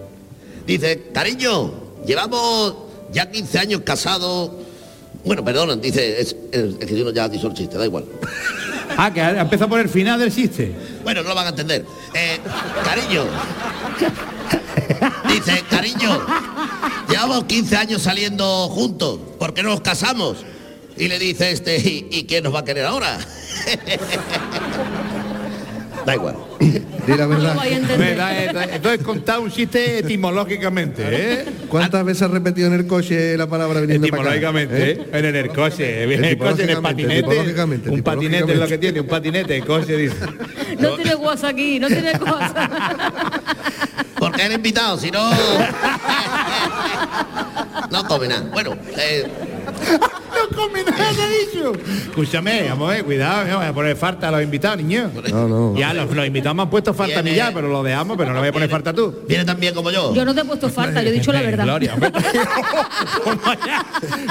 [0.67, 1.73] dice, cariño,
[2.07, 2.75] llevamos
[3.13, 4.53] ya 15 años casados.
[5.25, 8.05] Bueno, perdonan, dice, es, es- es que yo no ya dicho el chiste, da igual.
[8.97, 10.73] Ah, que ha empezado por el final del chiste.
[11.03, 11.85] Bueno, no lo van a entender.
[12.15, 12.39] Eh,
[12.85, 13.25] cariño.
[15.29, 16.20] Dice, cariño,
[17.09, 20.38] llevamos 15 años saliendo juntos, ¿por qué no nos casamos?
[20.96, 23.18] Y le dice este, ¿y, y quién nos va a querer ahora?
[26.07, 26.35] Da igual.
[26.59, 26.72] Di
[27.09, 27.57] la No lo verdad.
[27.57, 27.98] vais a entender.
[28.16, 31.44] Verdad, esto- Esto es contar un chiste etimológicamente, ¿eh?
[31.68, 34.31] ¿Cuántas veces has repetido en el coche la palabra viniendo para acá?
[34.37, 35.09] Etimológicamente, ¿eh?
[35.12, 37.18] En el coche, en el coche, en el patinete.
[37.18, 40.16] Etimológicamente, Un patinete es lo que tiene, un patinete, el coche dice.
[40.79, 42.70] No tiene guasa aquí, no tiene guasa.
[44.20, 45.30] Porque era invitado, si no.
[47.90, 48.42] No come nada.
[48.52, 49.26] Bueno, eh,
[50.30, 51.72] No come nada, he dicho.
[52.09, 55.11] Escúchame, vamos, eh, cuidado, no voy a poner falta a los invitados, niño.
[55.33, 55.76] No, no.
[55.76, 58.33] Ya, los, los invitados me han puesto falta a mí ya, pero lo dejamos, pero
[58.33, 59.22] no voy a poner falta tú.
[59.26, 60.14] viene tan bien como yo.
[60.14, 61.64] Yo no te he puesto falta, yo he dicho la verdad.
[61.64, 61.96] Gloria,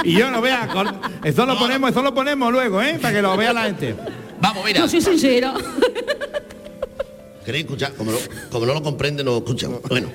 [0.04, 2.98] y yo no vea, con- eso lo ponemos, eso lo ponemos luego, ¿eh?
[3.00, 3.94] Para que lo vea la gente.
[4.40, 4.80] Vamos, mira.
[4.80, 5.52] Yo soy sincera.
[7.44, 7.92] ¿Queréis escuchar?
[7.94, 8.18] Como no,
[8.50, 9.72] como no lo comprende, no escuchan.
[9.88, 10.08] Bueno,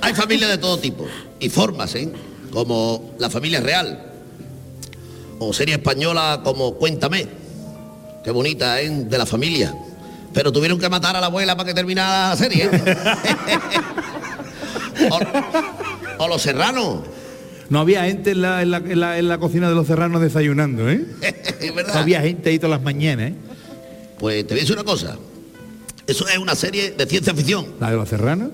[0.00, 1.06] hay familias de todo tipo
[1.40, 2.10] y formas, ¿eh?
[2.52, 4.12] Como la familia real
[5.40, 7.26] o serie española como Cuéntame.
[8.22, 8.88] Qué bonita, ¿eh?
[8.90, 9.74] De la familia.
[10.32, 12.68] Pero tuvieron que matar a la abuela para que terminara la serie.
[12.72, 12.94] ¿eh?
[16.18, 17.00] o, o Los Serranos.
[17.70, 20.20] No había gente en la, en la- en la- en la cocina de los serranos
[20.20, 21.04] desayunando, ¿eh?
[21.60, 23.34] Es No había gente ahí todas las mañanas, ¿eh?
[24.18, 25.16] Pues te voy a decir una cosa.
[26.06, 27.66] Eso es una serie de ciencia ficción.
[27.80, 28.50] La de los serranos.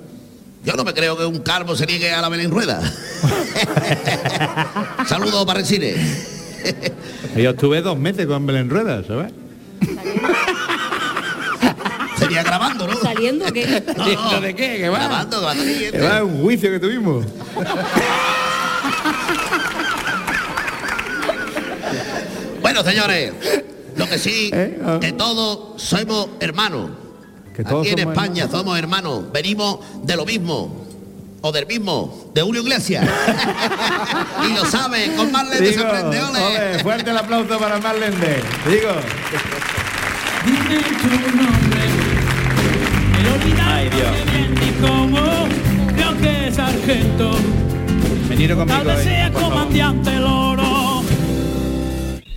[0.65, 2.81] Yo no me creo que un calvo se niegue a la Belén Rueda.
[5.09, 5.97] Saludos para Resines.
[7.35, 9.33] Yo estuve dos meses con Belén Rueda, ¿sabes?
[12.19, 12.97] Sería grabando, ¿no?
[12.99, 13.83] ¿Saliendo qué?
[13.97, 14.33] No, no.
[14.33, 14.77] ¿Lo de qué?
[14.77, 14.99] ¿Qué va?
[14.99, 17.25] Grabando, va salir, Que va, un juicio que tuvimos.
[22.61, 23.33] Bueno, señores,
[23.97, 24.79] lo que sí, ¿Eh?
[24.85, 24.99] Ah.
[25.01, 26.91] que todos somos hermanos.
[27.55, 29.33] Que todos Aquí en somos España somos hermanos.
[29.33, 30.87] Venimos de lo mismo.
[31.43, 33.03] O del mismo, de Julio Iglesias.
[34.47, 36.39] y lo sabe, con Marlene Digo, sorprende, ole.
[36.39, 38.43] ole, fuerte el aplauso para Marlene.
[38.69, 38.91] Digo,
[40.45, 41.81] Dime tu nombre.
[43.19, 44.81] El olvidado Ay, Dios.
[44.83, 45.47] cómo.
[45.95, 47.31] Creo que es sargento.
[48.29, 48.67] venid conmigo.
[48.67, 50.60] Tal vez eh, sea comandante Loro.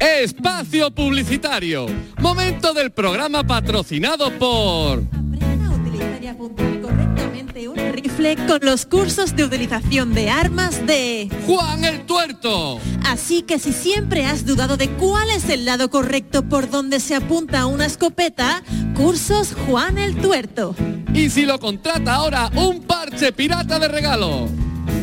[0.03, 1.85] Espacio Publicitario.
[2.19, 4.99] Momento del programa patrocinado por...
[4.99, 10.85] Aprenda a utilizar y apuntar correctamente un rifle con los cursos de utilización de armas
[10.85, 11.29] de...
[11.47, 12.81] Juan el Tuerto.
[13.05, 17.15] Así que si siempre has dudado de cuál es el lado correcto por donde se
[17.15, 18.61] apunta una escopeta,
[18.95, 20.75] cursos Juan el Tuerto.
[21.13, 24.49] Y si lo contrata ahora, un parche pirata de regalo.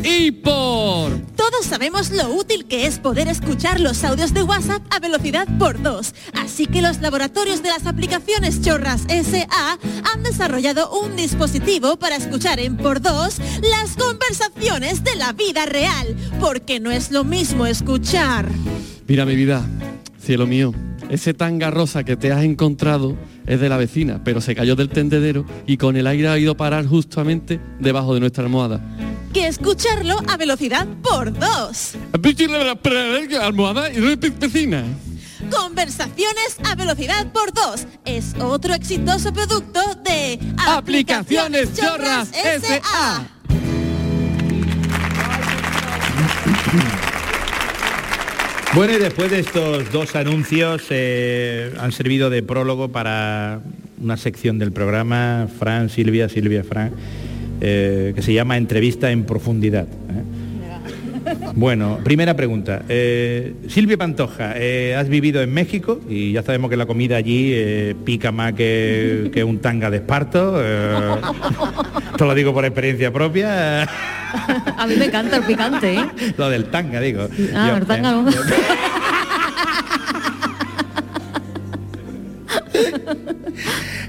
[0.03, 1.19] Y por...
[1.37, 5.81] Todos sabemos lo útil que es poder escuchar los audios de WhatsApp a velocidad por
[5.83, 6.15] dos.
[6.35, 9.79] Así que los laboratorios de las aplicaciones Chorras SA
[10.13, 16.17] han desarrollado un dispositivo para escuchar en por dos las conversaciones de la vida real.
[16.41, 18.49] Porque no es lo mismo escuchar.
[19.07, 19.67] Mira mi vida,
[20.19, 20.73] cielo mío,
[21.11, 24.89] ese tanga rosa que te has encontrado es de la vecina, pero se cayó del
[24.89, 28.81] tendedero y con el aire ha ido a parar justamente debajo de nuestra almohada.
[29.33, 31.95] Que escucharlo a velocidad por dos.
[33.41, 34.85] Almohada y.
[35.51, 43.29] Conversaciones a velocidad por dos es otro exitoso producto de Aplicaciones Chorras SA.
[48.75, 53.61] Bueno, y después de estos dos anuncios eh, han servido de prólogo para
[54.01, 56.93] una sección del programa, Fran, Silvia, Silvia, Fran,
[57.61, 59.87] eh, que se llama Entrevista en Profundidad.
[59.87, 60.41] ¿eh?
[61.55, 62.83] Bueno, primera pregunta.
[62.89, 67.95] Eh, Silvia Pantoja, eh, has vivido en México y ya sabemos que la comida allí
[68.05, 70.61] pica más que, que un tanga de esparto.
[72.11, 73.83] esto lo digo por experiencia propia.
[73.83, 76.05] A mí me encanta el picante, ¿eh?
[76.37, 77.29] lo del tanga, digo.
[77.55, 78.25] Ah, Yo, el tanga.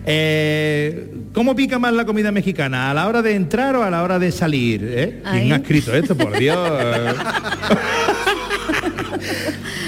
[0.03, 2.91] Eh, ¿Cómo pica más la comida mexicana?
[2.91, 4.81] ¿A la hora de entrar o a la hora de salir?
[4.83, 5.21] eh?
[5.31, 6.57] ¿Quién ha escrito esto, por Dios?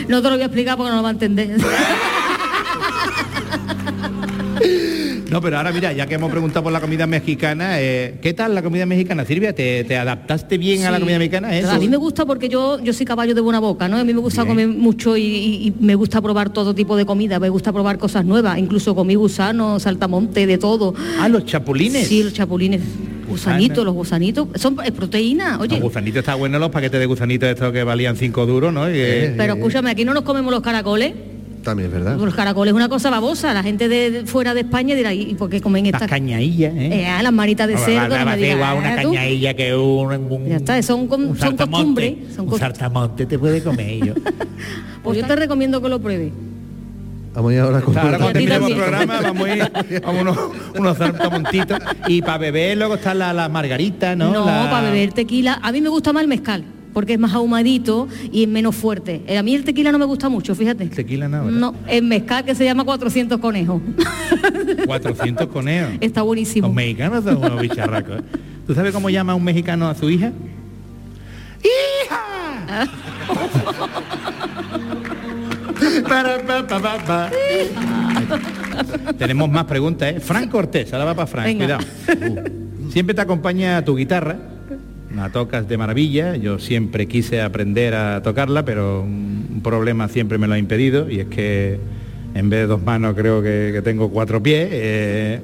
[0.08, 1.58] No te lo voy a explicar porque no lo va a entender.
[5.34, 8.54] No, pero ahora mira, ya que hemos preguntado por la comida mexicana, eh, ¿qué tal
[8.54, 9.52] la comida mexicana, Silvia?
[9.56, 11.58] ¿Te, te adaptaste bien a la comida mexicana?
[11.58, 11.72] Eso.
[11.72, 13.98] A mí me gusta porque yo, yo soy caballo de buena boca, ¿no?
[13.98, 14.56] A mí me gusta Bien.
[14.56, 17.98] comer mucho y, y- y me gusta probar todo tipo de comida, me gusta probar
[17.98, 20.94] cosas nuevas, incluso comí gusano, saltamonte, de todo.
[21.20, 22.08] Ah, los chapulines.
[22.08, 22.82] Sí, los chapulines.
[23.28, 25.78] Gusanitos, los gusanitos, son eh, proteína, oye.
[25.78, 28.88] Los gusanitos está bueno, los paquetes de gusanitos estos que valían cinco duros, ¿no?
[28.88, 31.14] Y Pero escúchame, aquí no nos comemos los caracoles.
[31.64, 32.18] También es verdad.
[32.18, 33.54] Los caracoles es una cosa babosa.
[33.54, 36.74] La gente de, de fuera de España dirá, ¿y por qué comen las estas cañaillas,
[36.76, 37.06] ¿eh?
[37.08, 38.18] Eh, las manitas de No, va- cerdo?
[38.20, 42.16] no me digas, una ¿eh, cañailla que un, un- Ya está, son un son costumbres,
[42.36, 44.14] son un saltamonte te puede comer yo.
[45.04, 46.32] Pues yo te recomiendo que lo pruebes.
[47.34, 50.38] Vamos a ir ahora con Ahora cuando terminemos el programa vamos a ir a unos,
[50.78, 50.98] unos.
[52.08, 54.32] Y para beber luego están las la margaritas, ¿no?
[54.32, 55.60] No, La- para beber tequila.
[55.62, 59.22] A mí me gusta más el mezcal, porque es más ahumadito y es menos fuerte.
[59.28, 60.86] Eh, A mí el tequila no me gusta mucho, fíjate.
[60.88, 61.52] Tequila ¿verdad?
[61.52, 63.82] No, el mezcal que se llama 400 conejos.
[64.86, 65.92] 400 conejos.
[66.00, 66.68] Está buenísimo.
[66.68, 68.20] Los mexicanos son unos bicharracos.
[68.20, 68.24] ¿eh?
[68.68, 70.32] ¿Tú sabes cómo llama un mexicano a su hija?
[71.64, 72.88] ¡Hija!
[79.18, 80.20] Tenemos más preguntas, ¿eh?
[80.20, 81.80] Fran Cortés, ahora va para Fran, Venga.
[82.08, 82.44] cuidado.
[82.90, 84.38] Siempre te acompaña tu guitarra,
[85.16, 90.48] la tocas de maravilla, yo siempre quise aprender a tocarla, pero un problema siempre me
[90.48, 91.80] lo ha impedido y es que
[92.36, 94.70] en vez de dos manos creo que, que tengo cuatro pies.
[94.72, 95.42] eh.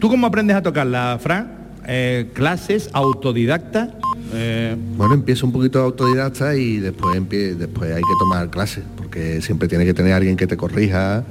[0.00, 1.52] ¿Tú cómo aprendes a tocarla, Fran?
[1.86, 3.94] Eh, ¿Clases, autodidacta?
[4.32, 9.40] Eh, Bueno, empiezo un poquito autodidacta y después empie- después hay que tomar clases, porque
[9.40, 11.24] siempre tiene que tener alguien que te corrija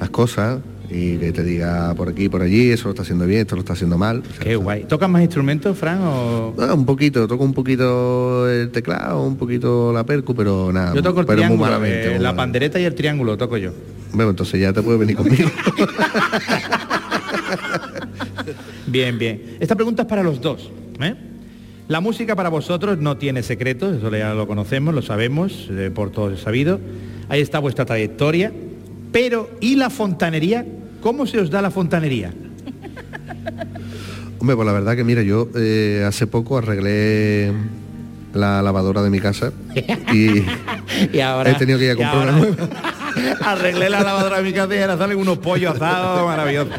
[0.00, 3.40] las cosas y que te diga por aquí, por allí, eso lo está haciendo bien,
[3.40, 4.22] esto lo está haciendo mal.
[4.28, 4.84] O sea, qué guay.
[4.84, 6.00] ¿Tocas más instrumentos, Fran?
[6.02, 6.54] O...
[6.58, 10.94] ah, un poquito, toco un poquito el teclado, un poquito la percu, pero nada.
[10.94, 12.36] Yo toco el pero muy malamente, eh, muy la malamente.
[12.36, 13.72] pandereta y el triángulo toco yo.
[14.12, 15.50] Bueno, entonces ya te puedes venir conmigo.
[18.86, 19.56] Bien, bien.
[19.60, 20.70] Esta pregunta es para los dos.
[21.00, 21.14] ¿eh?
[21.88, 26.10] La música para vosotros no tiene secretos, eso ya lo conocemos, lo sabemos, eh, por
[26.10, 26.80] todos sabido.
[27.28, 28.52] Ahí está vuestra trayectoria.
[29.16, 30.66] Pero, ¿y la fontanería?
[31.00, 32.34] ¿Cómo se os da la fontanería?
[34.38, 37.50] Hombre, pues la verdad que mira, yo eh, hace poco arreglé
[38.34, 39.52] la lavadora de mi casa
[40.12, 40.44] y
[41.14, 42.68] Y ahora he tenido que ir a comprar una nueva.
[43.40, 46.74] Arreglé la lavadora de mi casa y ahora salen unos pollos asados maravillosos.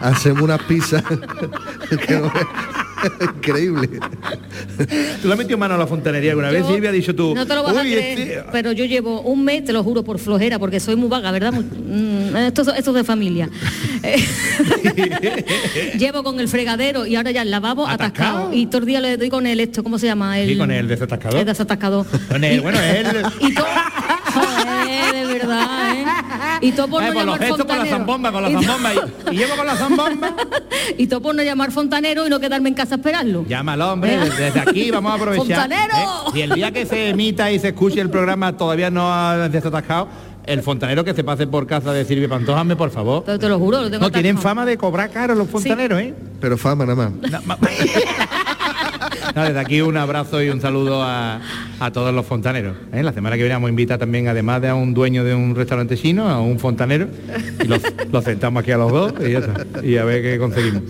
[0.00, 1.04] Hacemos unas pizzas
[3.36, 3.88] increíble.
[5.22, 6.62] ¿Tú le has metido mano a la fontanería alguna vez?
[6.66, 7.34] Yo- Silvia ha dicho tú.
[7.34, 9.82] No te lo vas a "Uy, creer, este- pero yo llevo un mes, te lo
[9.82, 11.52] juro, por flojera, porque soy muy vaga, ¿verdad?
[11.52, 13.48] Mm, Esto, esto es de familia.
[15.98, 18.28] Llevo con el fregadero y ahora ya el lavabo ¿Atascado?
[18.38, 18.54] atascado.
[18.54, 20.38] Y todo el día le doy con el esto, ¿cómo se llama?
[20.38, 21.40] El, Sí, con el desatascador.
[21.40, 22.06] El desatascador.
[22.28, 23.06] Con el- Y- bueno, él...
[23.40, 23.66] Y todo...
[24.32, 26.04] Joder, de verdad, ¿eh?
[26.62, 27.96] Y todo por Ay, no con los llamar gestos con la fontanero.
[27.96, 28.90] zambomba, con la Y to- zambomba.
[28.94, 30.36] Y, y llevo con la zambomba.
[30.98, 33.44] y todo por no llamar fontanero y no quedarme en casa a esperarlo.
[33.48, 34.24] Llámalo, hombre, Vea.
[34.26, 35.46] desde aquí vamos a aprovechar.
[35.46, 35.94] ¡Fontanero!
[35.96, 36.30] ¿eh?
[36.34, 40.08] Si el día que se emita y se escuche el programa todavía no ha desatascado,
[40.46, 43.24] el fontanero que se pase por casa de Silvia Pantoja, hazme por favor.
[43.24, 46.14] Te, te lo juro, lo tengo No, tienen fama de cobrar caro los fontaneros, ¿eh?
[46.40, 47.10] Pero fama nada
[47.46, 47.58] más.
[49.34, 51.40] Desde aquí un abrazo y un saludo a,
[51.78, 52.76] a todos los fontaneros.
[52.92, 53.02] ¿eh?
[53.02, 55.54] La semana que viene vamos a invitar también, además de a un dueño de un
[55.54, 57.08] restaurante chino, a un fontanero.
[57.62, 59.14] Y los, sentamos aquí a los dos
[59.82, 60.82] y a ver qué conseguimos.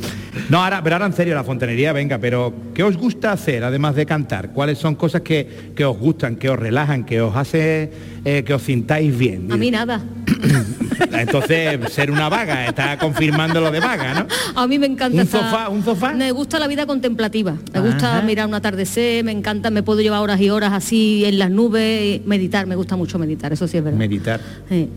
[0.49, 3.95] No, ahora, pero ahora en serio, la fontanería, venga, pero ¿qué os gusta hacer además
[3.97, 4.51] de cantar?
[4.53, 7.91] ¿Cuáles son cosas que, que os gustan, que os relajan, que os hace
[8.25, 9.51] eh, que os sintáis bien?
[9.51, 10.01] A mí nada.
[11.13, 14.27] Entonces, ser una vaga, está confirmando lo de vaga, ¿no?
[14.61, 16.13] A mí me encanta ¿Un sofá- un sofá?
[16.13, 17.57] Me gusta la vida contemplativa.
[17.73, 18.23] Me gusta Ajá.
[18.23, 22.21] mirar un atardecer, me encanta, me puedo llevar horas y horas así en las nubes,
[22.27, 23.99] meditar, me gusta mucho meditar, eso sí es verdad.
[23.99, 24.41] Meditar.
[24.69, 24.89] Sí.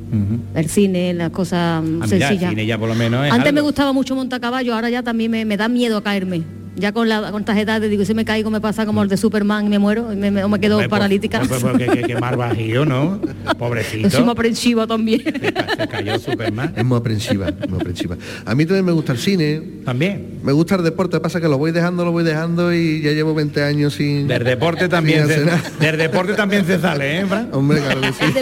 [0.55, 2.49] El cine, las cosas Ah, el sencillas.
[2.49, 5.22] cine ya por lo menos es Antes me gustaba mucho montar caballo, ahora ya también
[5.29, 6.43] me, me da miedo a caerme.
[6.75, 9.15] Ya con, la, con estas edades digo, si me caigo me pasa como el de
[9.15, 11.37] Superman y me muero, y me, me- o me quedo Pues, paralítica.
[11.37, 13.21] pues, pues, pues, que, que, que mar bajío, ¿no?
[13.59, 14.09] Pobrecito.
[14.09, 15.21] soy muy aprensiva también.
[15.23, 16.73] Se ca- se cayó Superman.
[16.75, 18.17] Es muy aprensiva, muy aprensiva.
[18.43, 20.39] A mí también me gusta el cine, También.
[20.41, 23.35] me gusta el deporte, pasa que lo voy dejando, lo voy dejando y ya llevo
[23.35, 24.27] 20 años sin...
[24.27, 25.45] Del deporte también se,
[25.79, 27.49] del deporte también se sale, ¿eh, Fran?
[27.53, 28.23] Hombre, claro que sí.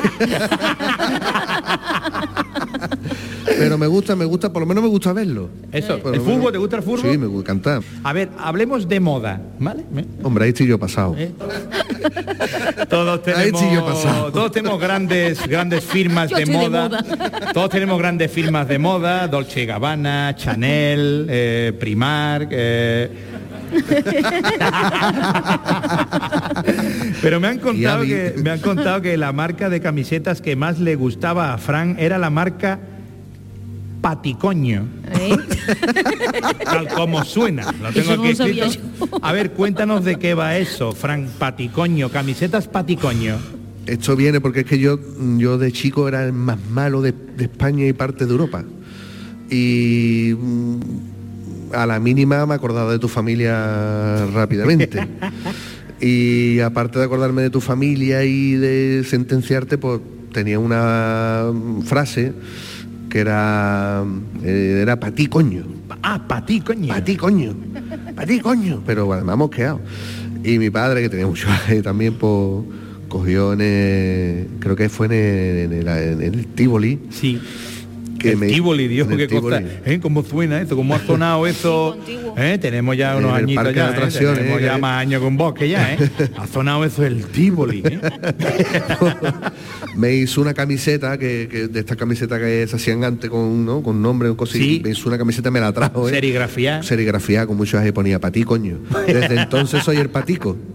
[3.46, 5.50] Pero me gusta, me gusta, por lo menos me gusta verlo.
[5.72, 6.52] Eso, Por ¿el fútbol?
[6.52, 7.12] ¿Te gusta el fútbol?
[7.12, 7.82] Sí, me gusta cantar.
[8.04, 9.84] A ver, hablemos de moda, ¿vale?
[9.96, 10.06] ¿Eh?
[10.24, 11.16] Hombre, ahí estoy yo pasado.
[11.18, 11.32] ¿Eh?
[12.90, 14.32] Todos Ahí sí yo pasado.
[14.32, 16.90] todos tenemos grandes, grandes firmas de moda.
[17.54, 22.50] Todos tenemos grandes firmas de moda, Dolce Gabbana, Chanel, eh, Primark.
[22.52, 23.10] eh.
[27.22, 30.80] Pero me han contado que me han contado que la marca de camisetas que más
[30.80, 32.80] le gustaba a Fran era la marca
[34.02, 34.88] Paticoño.
[35.14, 35.36] ¿Eh?
[36.66, 37.72] Tal como suena.
[37.82, 38.66] Lo tengo aquí escrito.
[39.22, 43.38] A ver, cuéntanos de qué va eso, Fran Paticoño, camisetas Paticoño.
[43.86, 45.00] Esto viene porque es que yo,
[45.38, 48.64] yo de chico era el más malo de, de España y parte de Europa.
[49.50, 50.80] Y mm,
[51.74, 55.08] a la mínima me acordaba de tu familia rápidamente.
[56.02, 60.02] Y aparte de acordarme de tu familia y de sentenciarte, pues
[60.34, 61.52] tenía una
[61.86, 62.34] frase
[63.12, 64.04] que era
[64.44, 65.64] eh, era para ti coño.
[66.02, 66.88] Ah, Paticoño.
[66.88, 67.54] Para ti coño.
[68.16, 68.82] Para ti coño.
[68.86, 69.82] Pero además hemos quedado.
[70.44, 71.48] Y mi padre, que tenía mucho
[71.84, 72.64] también, pues
[73.10, 77.00] cogió en el, creo que fue en el, en el, en el Tivoli.
[77.10, 77.40] Sí.
[78.22, 79.28] Que el me- Tivoli, Dios, cosa.
[79.28, 79.66] Tivoli.
[79.86, 80.00] ¿eh?
[80.02, 80.76] ¿Cómo suena eso?
[80.76, 81.98] ¿Cómo ha sonado eso?
[82.38, 82.58] ¿Eh?
[82.62, 84.36] Tenemos ya unos el añitos parque ya, de ¿eh?
[84.36, 84.80] Tenemos ya ¿eh?
[84.80, 85.98] más años con vos que ya, ¿eh?
[86.38, 88.00] Ha sonado eso el Tivoli, ¿eh?
[89.96, 93.82] me hizo una camiseta que, que de estas camisetas que se hacían antes con, ¿no?
[93.82, 94.58] con nombre o cosas.
[94.58, 94.82] Sí.
[94.84, 96.12] Me hizo una camiseta me la trajo, ¿eh?
[96.12, 96.84] Serigrafía.
[96.84, 98.80] Serigrafía con muchos ahí ponía para ti, coño.
[99.08, 100.58] Desde entonces soy el patico.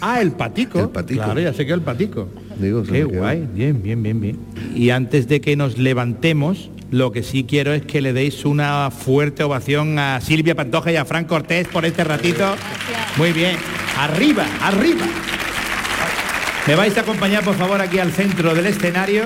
[0.00, 0.80] Ah, el patico.
[0.80, 1.22] El patico.
[1.24, 2.28] Claro, ya sé que el patico.
[2.60, 4.38] Digo, Qué guay, bien, bien, bien, bien.
[4.74, 8.90] Y antes de que nos levantemos, lo que sí quiero es que le deis una
[8.90, 12.54] fuerte ovación a Silvia Pantoja y a Fran Cortés por este ratito.
[13.16, 13.56] Muy bien.
[13.98, 15.06] Arriba, arriba.
[16.66, 19.24] ¿Me vais a acompañar, por favor, aquí al centro del escenario?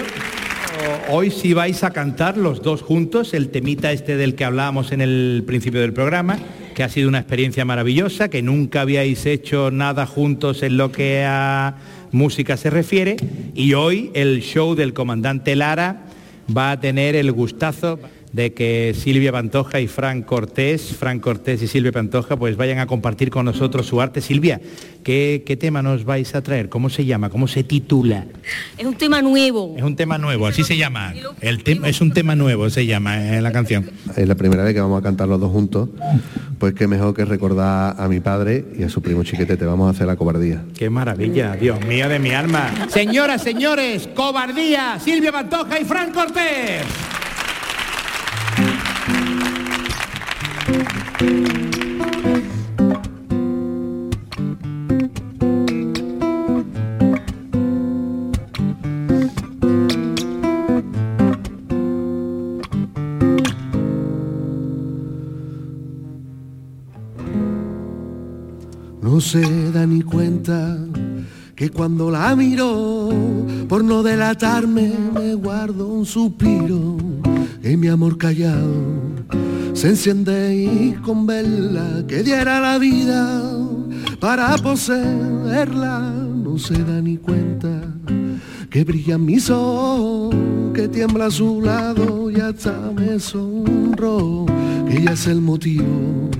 [1.08, 5.00] Hoy sí vais a cantar los dos juntos el temita este del que hablábamos en
[5.00, 6.38] el principio del programa,
[6.74, 11.24] que ha sido una experiencia maravillosa, que nunca habíais hecho nada juntos en lo que
[11.26, 11.76] a
[12.12, 13.16] música se refiere.
[13.54, 16.06] Y hoy el show del comandante Lara
[16.56, 17.98] va a tener el gustazo
[18.32, 22.86] de que Silvia Pantoja y Fran Cortés, Fran Cortés y Silvia Pantoja, pues vayan a
[22.86, 24.20] compartir con nosotros su arte.
[24.20, 24.60] Silvia,
[25.02, 26.68] ¿qué, qué tema nos vais a traer?
[26.68, 27.30] ¿Cómo se llama?
[27.30, 28.26] ¿Cómo se titula?
[28.78, 29.74] Es un tema nuevo.
[29.76, 31.12] Es un tema nuevo, así se llama.
[31.40, 33.90] El tema es un tema nuevo, se llama en la canción.
[34.16, 35.88] Es la primera vez que vamos a cantar los dos juntos.
[36.58, 39.64] Pues qué mejor que recordar a mi padre y a su primo chiquetete.
[39.64, 40.62] Vamos a hacer la cobardía.
[40.78, 42.70] Qué maravilla, Dios mío de mi alma.
[42.88, 46.82] Señoras, señores, cobardía, Silvia Pantoja y Fran Cortés.
[69.02, 70.78] No se da ni cuenta
[71.54, 73.10] que cuando la miro,
[73.68, 77.09] por no delatarme, me guardo un suspiro.
[77.62, 78.74] Que mi amor callado
[79.74, 83.42] se enciende y con verla que diera la vida
[84.18, 86.00] para poseerla.
[86.00, 87.82] No se da ni cuenta
[88.70, 90.34] que brillan mis ojos,
[90.74, 94.46] que tiembla a su lado y hasta me sonro,
[94.88, 96.30] que ella es el motivo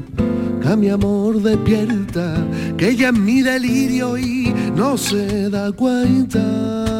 [0.61, 2.35] que mi amor despierta,
[2.77, 7.00] que ella es mi delirio y no se da cuenta.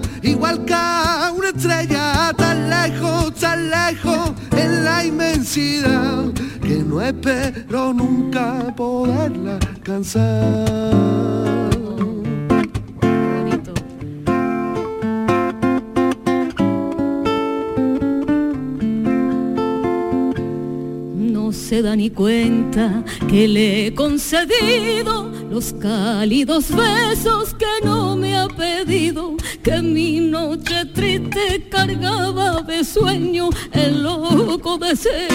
[0.21, 6.31] igual que una estrella tan lejos, tan lejos en la inmensidad
[6.61, 11.01] que no espero nunca poderla alcanzar.
[21.71, 28.49] Se da ni cuenta que le he concedido los cálidos besos que no me ha
[28.49, 35.29] pedido, que mi noche triste cargaba de sueño, el loco deseo,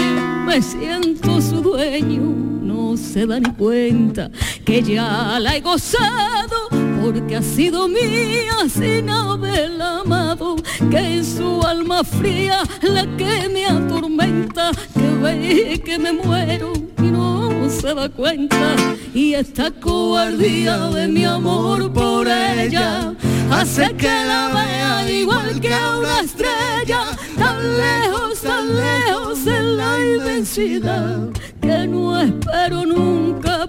[0.45, 4.31] me siento su dueño, no se da ni cuenta
[4.63, 6.66] que ya la he gozado
[7.07, 10.57] porque ha sido mía sin haberla amado,
[10.91, 17.03] que es su alma fría la que me atormenta, que ve que me muero y
[17.03, 18.75] no se da cuenta,
[19.15, 23.15] y esta cobardía de mi amor por ella
[23.53, 27.05] hace que la vea igual que a una estrella,
[27.39, 31.29] tan lejos, tan lejos en la inmensidad,
[31.61, 33.69] que no espero nunca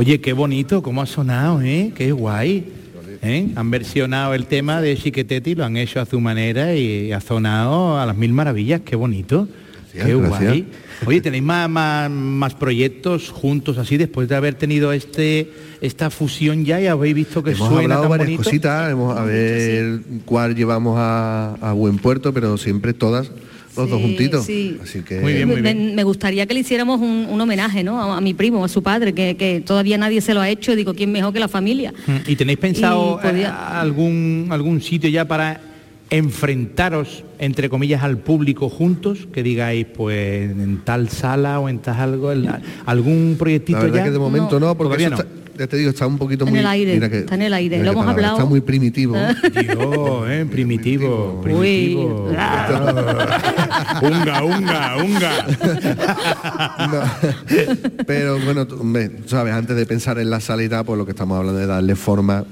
[0.00, 1.92] Oye, qué bonito, cómo ha sonado, ¿eh?
[1.94, 2.64] Qué guay.
[3.20, 3.48] ¿eh?
[3.54, 7.20] Han versionado el tema de Chiquetete y lo han hecho a su manera y ha
[7.20, 9.46] sonado a las mil maravillas, qué bonito.
[9.92, 10.66] Qué guay.
[11.04, 16.64] Oye, ¿tenéis más, más, más proyectos juntos así después de haber tenido este esta fusión
[16.64, 18.44] ya y habéis visto que Hemos suena hablado tan varias bonito?
[18.44, 23.30] cositas, hemos a ver cuál llevamos a, a buen puerto, pero siempre todas
[23.82, 24.46] los dos Sí, juntitos.
[24.46, 24.78] sí.
[24.82, 25.94] Así que Muy bien, muy me, bien.
[25.94, 28.00] me gustaría que le hiciéramos un, un homenaje ¿no?
[28.00, 30.74] a, a mi primo, a su padre, que, que todavía nadie se lo ha hecho.
[30.76, 31.92] Digo, ¿quién mejor que la familia?
[32.06, 35.60] Mm, ¿Y tenéis pensado Y podía- eh, algún, algún sitio ya para
[36.24, 39.28] enfrentaros, entre comillas, al público juntos?
[39.32, 43.84] Que digáis, pues, en tal sala o en tal algo, en la- algún proyectito la
[43.84, 44.04] verdad ya.
[44.04, 45.16] que de momento no, porque eso no.
[45.16, 45.28] está-
[45.60, 46.60] ya te digo, está un poquito En muy...
[46.60, 48.36] el aire, mira que- está en el aire, lo hemos palabra, hablado.
[48.38, 49.14] Está muy primitivo.
[49.52, 52.24] Dios, eh, primitivo, primitivo.
[52.24, 52.34] Uy.
[54.10, 55.46] unga, unga, unga.
[56.90, 57.02] No.
[58.06, 58.82] Pero bueno, tú,
[59.26, 62.44] sabes, antes de pensar en la tal, pues lo que estamos hablando es darle forma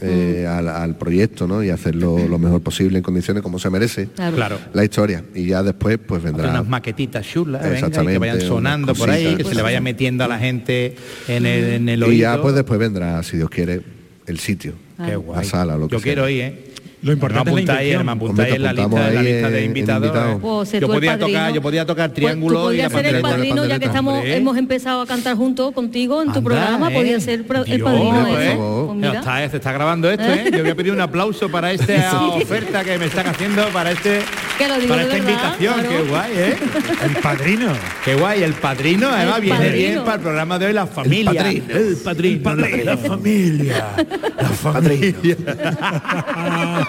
[0.00, 0.50] eh, Mm.
[0.58, 1.62] al, al proyecto, ¿no?
[1.62, 4.58] Y hacerlo lo mejor posible en condiciones como se merece Claro.
[4.72, 5.22] La historia.
[5.34, 6.50] Y ya después, pues Hacer vendrá.
[6.50, 9.80] unas maquetitas chulas, venga, y que Exactamente, vayan sonando por ahí, que se le vaya
[9.80, 10.96] metiendo a la gente
[11.28, 12.12] en el, en el oído.
[12.14, 13.80] Y ya pues después vendrá, si Dios quiere,
[14.26, 14.74] el sitio.
[15.04, 15.38] Qué guay.
[15.38, 16.04] La sala, lo que Yo sea.
[16.04, 16.64] quiero ir, ¿eh?
[17.02, 19.64] Lo importante me es la me en la lista, apuntamos en la ahí lista de
[19.64, 20.06] invitados.
[20.06, 20.32] invitado.
[20.32, 20.38] ¿eh?
[20.40, 23.22] Pues, yo podía tocar, yo podía tocar Pues triángulo tú y podías la ser el
[23.22, 26.94] padrino, ya que estamos, hemos empezado a cantar juntos contigo en tu Anda, programa, ¿eh?
[26.94, 28.26] podías ser el Dios, padrino.
[28.28, 28.56] pues, ¿eh?
[28.56, 29.18] Pues mira.
[29.18, 30.50] está, se está grabando esto, ¿eh?
[30.52, 34.20] Yo voy a pedir un aplauso para esta oferta que me están haciendo, para este
[34.58, 35.74] Que lo digo para de esta verdad, invitación.
[35.74, 35.88] claro.
[35.90, 36.56] Qué guay, ¿eh?
[37.04, 37.72] El padrino.
[38.04, 39.76] Qué guay, el padrino, además viene padrino.
[39.76, 41.32] bien para el programa de hoy, la familia.
[41.34, 41.64] padrino.
[41.74, 42.54] El padrino.
[42.84, 43.86] La familia.
[44.40, 45.36] La familia.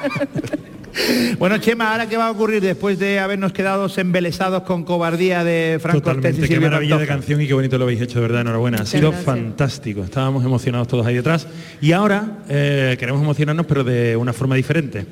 [1.39, 5.79] bueno, Chema, ¿ahora qué va a ocurrir después de habernos quedado embelesados con cobardía de
[5.81, 8.21] Franco Cortés Totalmente, y qué maravilla de canción y qué bonito lo habéis hecho, de
[8.21, 8.79] verdad, enhorabuena.
[8.81, 9.25] Ha sido gracias.
[9.25, 11.47] fantástico, estábamos emocionados todos ahí detrás.
[11.81, 15.05] Y ahora eh, queremos emocionarnos, pero de una forma diferente.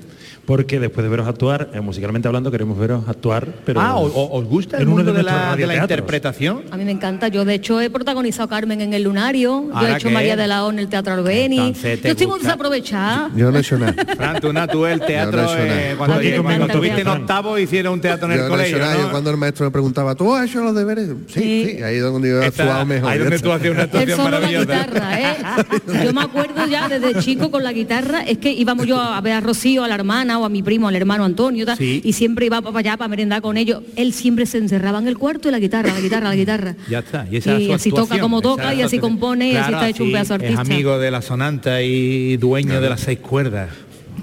[0.46, 4.38] Porque después de veros actuar, eh, musicalmente hablando, queremos veros actuar, pero Ah, ¿o- o-
[4.40, 6.62] ¿os gusta el en uno mundo de, nuestros la, de la interpretación?
[6.72, 7.28] A mí me encanta.
[7.30, 9.66] Yo, de hecho, he protagonizado Carmen en El Lunario.
[9.68, 10.14] Yo ¿Ahora he hecho qué?
[10.14, 11.74] María de la O en el Teatro Albeni.
[11.74, 13.32] ¿te Yo estoy muy desaprovechada.
[13.36, 13.94] Yo no he hecho nada.
[14.16, 17.58] Fran, tú, na, tú el teatro, Yo no eh, cuando, Aquí cuando estuviste en octavo
[17.58, 18.94] hicieron un teatro en el Yo no colegio, nada.
[18.96, 19.02] ¿no?
[19.02, 21.10] Yo cuando el maestro me preguntaba, ¿tú has hecho los deberes?
[21.28, 21.72] Sí, Sí.
[21.78, 23.10] sí, ahí es donde yo he actuado mejor.
[23.12, 24.86] ahí donde tú hacías una actuación maravillosa.
[25.20, 25.36] ¿eh?
[26.04, 29.34] Yo me acuerdo ya desde chico con la guitarra, es que íbamos yo a ver
[29.34, 32.02] a Rocío, a la hermana o a mi primo, al hermano Antonio, tal, Sí.
[32.04, 33.82] y siempre iba para allá para merendar con ellos.
[33.96, 36.76] Él siempre se encerraba en el cuarto y la guitarra, la guitarra, la guitarra.
[36.90, 37.28] Ya está.
[37.32, 40.38] Y, esa así toca como toca y así compone y así está hecho un pedazo
[40.38, 40.74] de Es artista.
[40.74, 43.70] amigo de la sonanta y dueño de las seis cuerdas.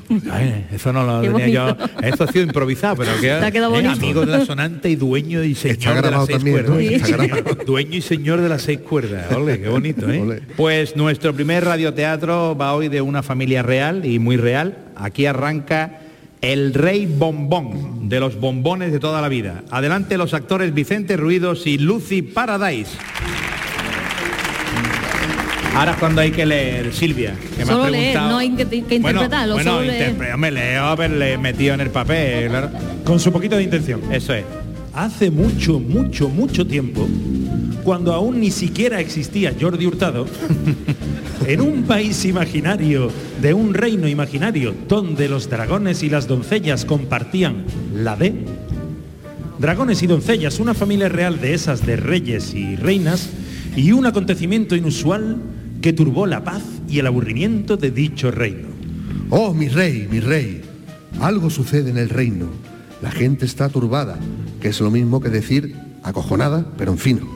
[0.30, 1.76] Ay, eso no lo tenía yo.
[2.02, 3.92] Eso ha sido improvisado, pero que ha quedado bonito.
[3.92, 7.66] amigo de la sonanta y dueño y señor Está de las seis cuerdas.
[7.66, 9.32] Dueño y señor de las seis cuerdas.
[9.32, 10.20] Ole, qué bonito, ¿eh?
[10.20, 10.42] Ole.
[10.56, 14.76] Pues nuestro primer radioteatro va hoy de una familia real y muy real.
[14.96, 16.00] Aquí arranca
[16.42, 19.62] el rey bombón de los bombones de toda la vida.
[19.70, 22.90] Adelante los actores Vicente Ruidos y Lucy Paradise.
[25.74, 28.30] Ahora es cuando hay que leer, Silvia, que me Solo has leer, preguntado.
[28.32, 31.90] no hay que- que interpretarlo, Bueno, solo bueno interpre- hombre, leo haberle metido en el
[31.90, 32.70] papel, claro.
[33.04, 34.00] Con su poquito de intención.
[34.12, 34.44] Eso es.
[34.92, 37.08] Hace mucho, mucho, mucho tiempo,
[37.84, 40.26] cuando aún ni siquiera existía Jordi Hurtado,
[41.46, 47.64] en un país imaginario, de un reino imaginario, donde los dragones y las doncellas compartían
[47.94, 48.34] la D,
[49.58, 53.30] dragones y doncellas, una familia real de esas de reyes y reinas,
[53.76, 55.38] y un acontecimiento inusual
[55.80, 58.68] que turbó la paz y el aburrimiento de dicho reino.
[59.30, 60.62] Oh, mi rey, mi rey,
[61.20, 62.46] algo sucede en el reino.
[63.00, 64.18] La gente está turbada,
[64.60, 67.28] que es lo mismo que decir acojonada, pero en fino.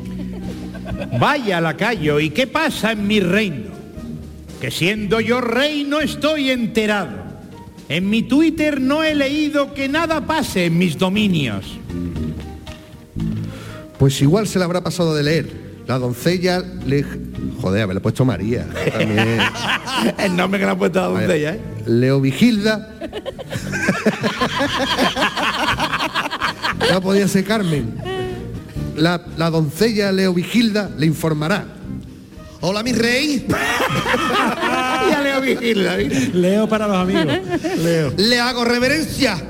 [1.18, 3.75] Vaya lacayo, ¿y qué pasa en mi reino?
[4.60, 7.26] Que siendo yo rey no estoy enterado.
[7.88, 11.64] En mi Twitter no he leído que nada pase en mis dominios.
[13.98, 15.66] Pues igual se le habrá pasado de leer.
[15.86, 17.04] La doncella le...
[17.60, 18.66] Joder, haberle puesto María.
[18.90, 19.38] También.
[20.18, 21.60] El nombre que le ha puesto a la doncella, ¿eh?
[21.86, 22.92] Leo Vigilda.
[26.90, 27.96] No podía ser Carmen.
[28.96, 31.75] La, la doncella Leo Vigilda le informará.
[32.60, 33.46] Hola, mi rey.
[35.08, 35.22] Ya
[36.32, 37.26] Leo para los amigos.
[37.78, 38.12] Leo.
[38.16, 39.40] Le hago reverencia.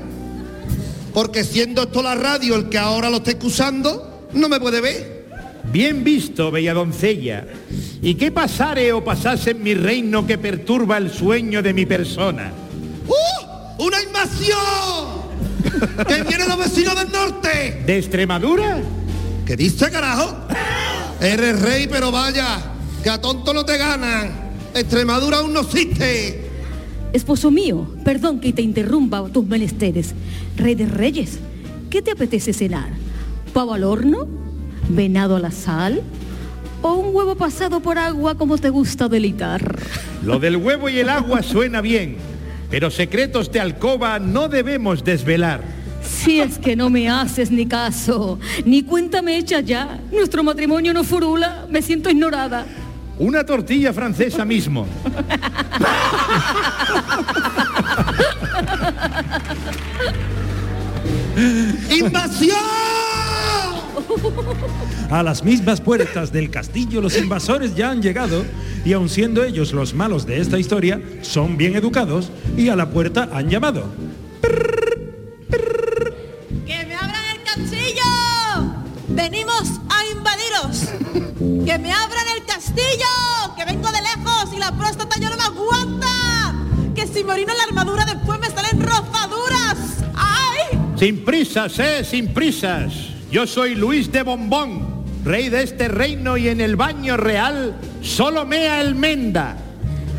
[1.13, 5.25] Porque siendo esto la radio el que ahora lo esté excusando, no me puede ver.
[5.71, 7.47] Bien visto, bella doncella.
[8.01, 12.51] ¿Y qué pasare o pasase en mi reino que perturba el sueño de mi persona?
[13.07, 13.83] ¡Uh!
[13.83, 14.57] ¡Una invasión!
[16.07, 17.81] ¡Que vienen los vecinos del norte!
[17.85, 18.77] ¿De Extremadura?
[19.45, 20.35] ¿Qué dice, carajo?
[21.19, 22.59] Eres rey, pero vaya,
[23.07, 24.33] que a tonto no te ganan.
[24.75, 26.41] Extremadura aún no existe.
[27.13, 30.13] Esposo mío, perdón que te interrumpa tus menesteres.
[30.57, 31.39] Rey de reyes,
[31.89, 32.89] ¿qué te apetece cenar?
[33.53, 34.27] ¿Pavo al horno?
[34.89, 36.01] ¿Venado a la sal?
[36.81, 39.79] ¿O un huevo pasado por agua como te gusta delitar?
[40.21, 42.17] Lo del huevo y el agua suena bien,
[42.69, 45.63] pero secretos de alcoba no debemos desvelar.
[46.03, 49.97] Si es que no me haces ni caso, ni cuenta me echa ya.
[50.11, 52.65] Nuestro matrimonio no furula, me siento ignorada.
[53.19, 54.87] Una tortilla francesa mismo.
[61.89, 62.57] ¡Invasión!
[65.09, 68.45] A las mismas puertas del castillo los invasores ya han llegado
[68.85, 72.89] y aun siendo ellos los malos de esta historia, son bien educados y a la
[72.89, 73.85] puerta han llamado.
[76.65, 78.03] ¡Que me abran el castillo!
[79.09, 80.89] ¡Venimos a invadiros!
[81.65, 82.26] ¡Que me abran el
[82.77, 83.55] castillo!
[83.55, 86.55] ¡Que vengo de lejos y la próstata ya no me aguanta!
[86.95, 89.77] ¡Que si me orino en la armadura después me salen rozaduras!
[90.15, 90.79] ¡Ay!
[90.97, 92.93] Sin prisas, eh, sin prisas.
[93.31, 98.45] Yo soy Luis de Bombón, rey de este reino y en el baño real solo
[98.45, 99.57] mea el menda.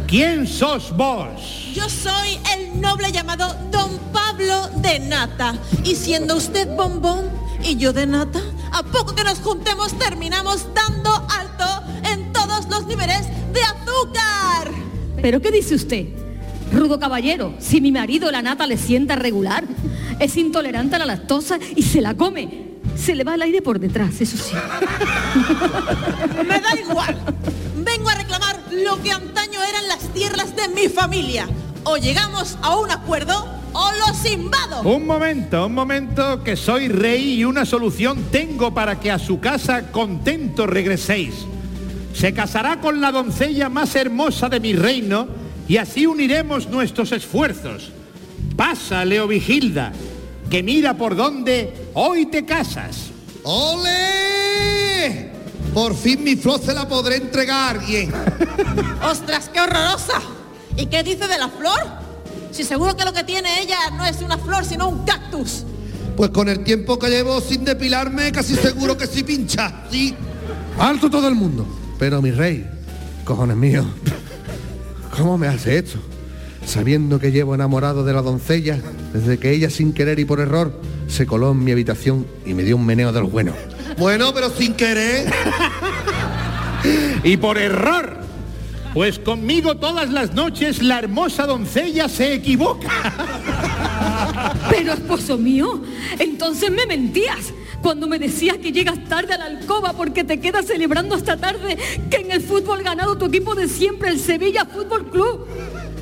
[0.06, 1.72] ¿Quién sos vos?
[1.74, 5.54] Yo soy el noble llamado Don Pablo de Nata.
[5.84, 7.26] Y siendo usted bombón
[7.62, 8.40] y yo de nata,
[8.72, 11.77] a poco que nos juntemos terminamos dando alto
[12.78, 14.70] los niveles de azúcar.
[15.20, 16.06] ¿Pero qué dice usted?
[16.72, 19.64] Rudo caballero, si mi marido la nata le sienta regular,
[20.20, 22.68] es intolerante a la lactosa y se la come.
[22.96, 24.54] Se le va el aire por detrás, eso sí.
[26.46, 27.18] Me da igual.
[27.76, 31.48] Vengo a reclamar lo que antaño eran las tierras de mi familia.
[31.84, 34.82] O llegamos a un acuerdo o los invado.
[34.82, 39.40] Un momento, un momento, que soy rey y una solución tengo para que a su
[39.40, 41.46] casa contento regreséis.
[42.14, 45.28] Se casará con la doncella más hermosa de mi reino
[45.68, 47.90] y así uniremos nuestros esfuerzos.
[48.56, 49.92] Pasa, Leo Vigilda,
[50.50, 53.10] que mira por dónde hoy te casas.
[53.44, 55.30] ¡Ole!
[55.72, 58.12] Por fin mi flor se la podré entregar bien.
[59.02, 60.20] ¡Ostras, qué horrorosa!
[60.76, 62.08] ¿Y qué dice de la flor?
[62.50, 65.64] Si seguro que lo que tiene ella no es una flor, sino un cactus.
[66.16, 69.84] Pues con el tiempo que llevo sin depilarme, casi seguro que sí pincha.
[69.90, 70.14] Sí.
[70.78, 71.66] Alto todo el mundo.
[71.98, 72.66] Pero mi rey,
[73.24, 73.86] cojones míos,
[75.16, 75.98] ¿cómo me hace esto?
[76.64, 78.78] Sabiendo que llevo enamorado de la doncella,
[79.12, 80.72] desde que ella sin querer y por error
[81.08, 83.54] se coló en mi habitación y me dio un meneo de los buenos.
[83.98, 85.32] Bueno, pero sin querer.
[87.24, 88.16] Y por error.
[88.94, 92.88] Pues conmigo todas las noches la hermosa doncella se equivoca.
[94.70, 95.82] Pero esposo mío,
[96.18, 97.52] entonces me mentías
[97.82, 101.78] cuando me decías que llegas tarde a la alcoba porque te quedas celebrando esta tarde
[102.10, 105.46] que en el fútbol ganado tu equipo de siempre, el Sevilla Fútbol Club.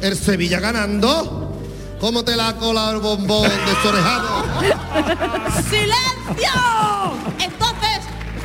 [0.01, 1.53] ¿El Sevilla ganando?
[2.01, 4.45] ¿Cómo te la cola el bombón desorejado?
[5.71, 6.53] ¡Silencio!
[7.39, 8.01] Entonces,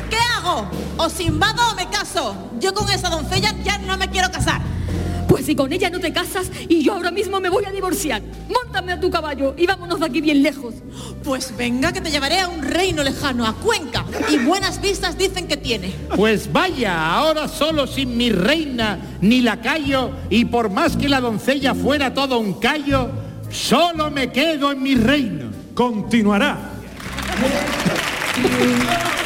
[0.08, 0.66] ¿qué hago?
[0.96, 2.34] ¿Os invado o me caso?
[2.58, 4.62] Yo con esa doncella ya no me quiero casar.
[5.28, 8.22] Pues si con ella no te casas y yo ahora mismo me voy a divorciar,
[8.48, 10.74] móntame a tu caballo y vámonos de aquí bien lejos.
[11.24, 14.04] Pues venga que te llevaré a un reino lejano, a Cuenca.
[14.30, 15.92] Y buenas vistas dicen que tiene.
[16.16, 21.74] Pues vaya, ahora solo sin mi reina ni lacayo y por más que la doncella
[21.74, 23.10] fuera todo un callo,
[23.50, 25.50] solo me quedo en mi reino.
[25.74, 26.58] Continuará.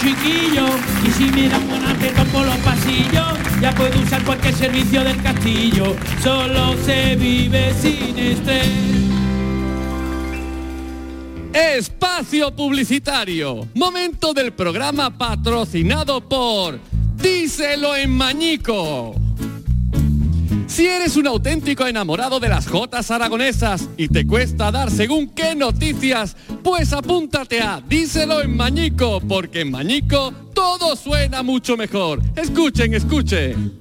[0.00, 0.66] Chiquillo,
[1.06, 1.96] y si me dan buena
[2.32, 8.68] por los pasillos, ya puedo usar cualquier servicio del castillo, solo se vive sin estrés.
[11.52, 13.66] Espacio publicitario.
[13.74, 16.78] Momento del programa patrocinado por
[17.16, 19.14] Díselo en Mañico.
[20.80, 25.54] Si eres un auténtico enamorado de las jotas aragonesas y te cuesta dar según qué
[25.54, 32.22] noticias, pues apúntate a Díselo en Mañico, porque en Mañico todo suena mucho mejor.
[32.34, 33.79] Escuchen, escuchen.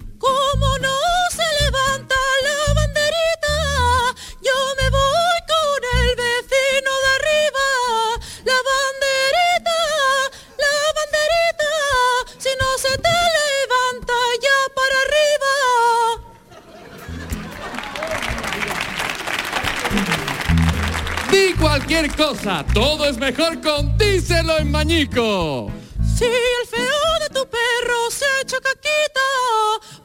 [22.00, 25.70] Cualquier cosa, todo es mejor con Díselo en Mañico.
[26.18, 29.28] Si el feo de tu perro se ha hecho caquita,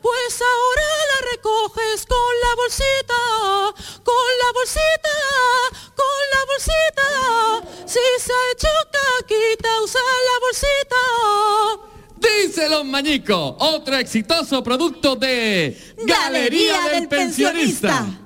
[0.02, 0.82] pues ahora
[1.12, 3.20] la recoges con la bolsita,
[4.02, 5.16] con la bolsita,
[5.94, 7.86] con la bolsita.
[7.86, 11.02] Si se ha hecho caquita, usa la bolsita.
[12.16, 18.23] Díselo en Mañico, otro exitoso producto de Galería, del, Pensionista.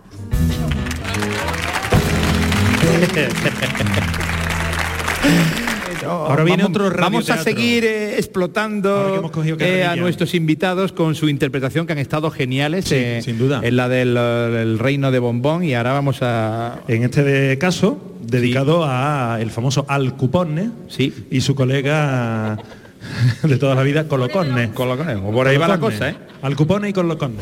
[6.06, 11.28] Ahora viene vamos, otro Vamos a seguir eh, explotando eh, a nuestros invitados con su
[11.28, 13.60] interpretación que han estado geniales Sí, eh, sin duda.
[13.62, 18.00] en la del el reino de Bombón y ahora vamos a En este de- caso,
[18.22, 21.12] dedicado a el famoso Al Cupone Sí.
[21.30, 22.56] y su colega
[23.42, 24.70] de toda la vida, Colocone.
[24.70, 26.16] Colocone, o por ahí va la cosa, ¿eh?
[26.42, 27.34] Al Cupone y Colocone.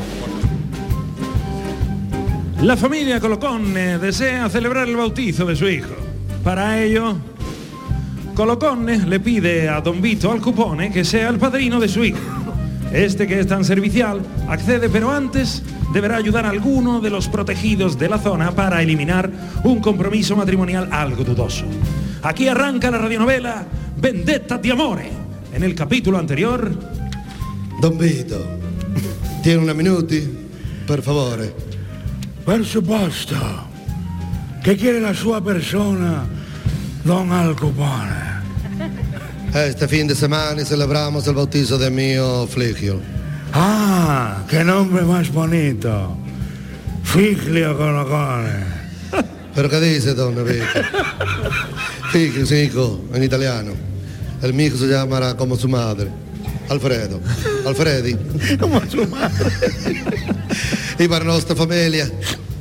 [2.66, 5.94] La familia Colocone desea celebrar el bautizo de su hijo.
[6.42, 7.16] Para ello,
[8.34, 12.18] Colocone le pide a Don Vito Al Cupone que sea el padrino de su hijo.
[12.92, 15.62] Este que es tan servicial accede, pero antes
[15.92, 19.30] deberá ayudar a alguno de los protegidos de la zona para eliminar
[19.62, 21.66] un compromiso matrimonial algo dudoso.
[22.22, 23.64] Aquí arranca la radionovela
[23.96, 25.08] Vendetta di Amore.
[25.52, 26.68] En el capítulo anterior,
[27.80, 28.44] Don Vito,
[29.40, 30.20] tiene una minuti?
[30.84, 31.76] Per favore.
[32.47, 33.34] Per supuesto.
[34.62, 36.24] Che quiere la sua persona,
[37.03, 38.34] Don Alcopone?
[39.53, 43.01] Este fin de semana celebramos el bautizo de mio Fligio.
[43.53, 46.16] Ah, qué nombre más bonito.
[47.03, 48.64] Figlio Colocone.
[49.55, 50.64] ¿Pero qué dice, don Vito?
[52.12, 53.72] Figlio, sí, hijo, en italiano.
[54.40, 56.11] El mi hijo se llamará como su madre.
[56.68, 57.20] Alfredo.
[57.66, 58.16] Alfredi.
[58.61, 59.51] Como su madre.
[60.99, 62.11] Y para nuestra familia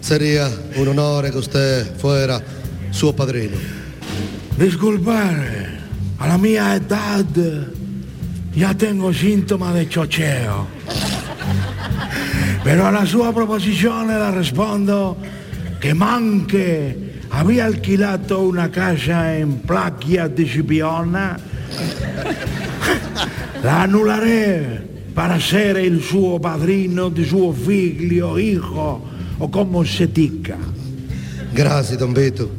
[0.02, 2.42] sería un honor que usted fuera
[2.92, 3.56] su padrino.
[4.58, 5.80] Disculpare,
[6.20, 7.26] a la mia edad
[8.54, 10.68] ya tengo síntomas de chocheo.
[12.64, 15.18] Pero a la sua proposizione la rispondo
[15.80, 21.40] che manche había alquilato una casa en Placchia di Scipiona.
[23.64, 29.02] La annularé para ser il suo padrino di suo figlio, hijo
[29.40, 30.58] o como se dica.
[31.54, 32.50] Grazie, don Vito.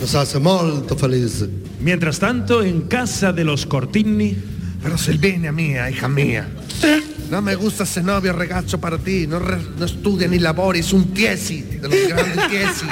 [0.00, 1.44] Nos hace molto feliz.
[1.80, 4.36] mientras tanto, en casa de los Cortini,
[4.82, 6.46] Pero Silvina mía, hija mía.
[7.30, 9.26] No me gusta ese novio ragazzo para ti.
[9.26, 12.86] No, re- no estudia ni labori, es un tiesi, de los grandes tiesi.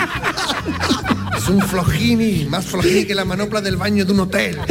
[1.36, 4.58] Es un flojini, más flojini que la manopla del baño de un hotel.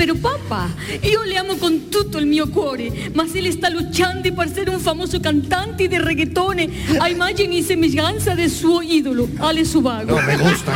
[0.00, 0.70] Però papà,
[1.02, 4.70] io le amo con tutto il mio cuore, ma se le sta lucciando per essere
[4.70, 10.18] un famoso cantante di reggaetone a immagini e semejanza del suo idolo, Ale Subago.
[10.18, 10.72] No me gusta.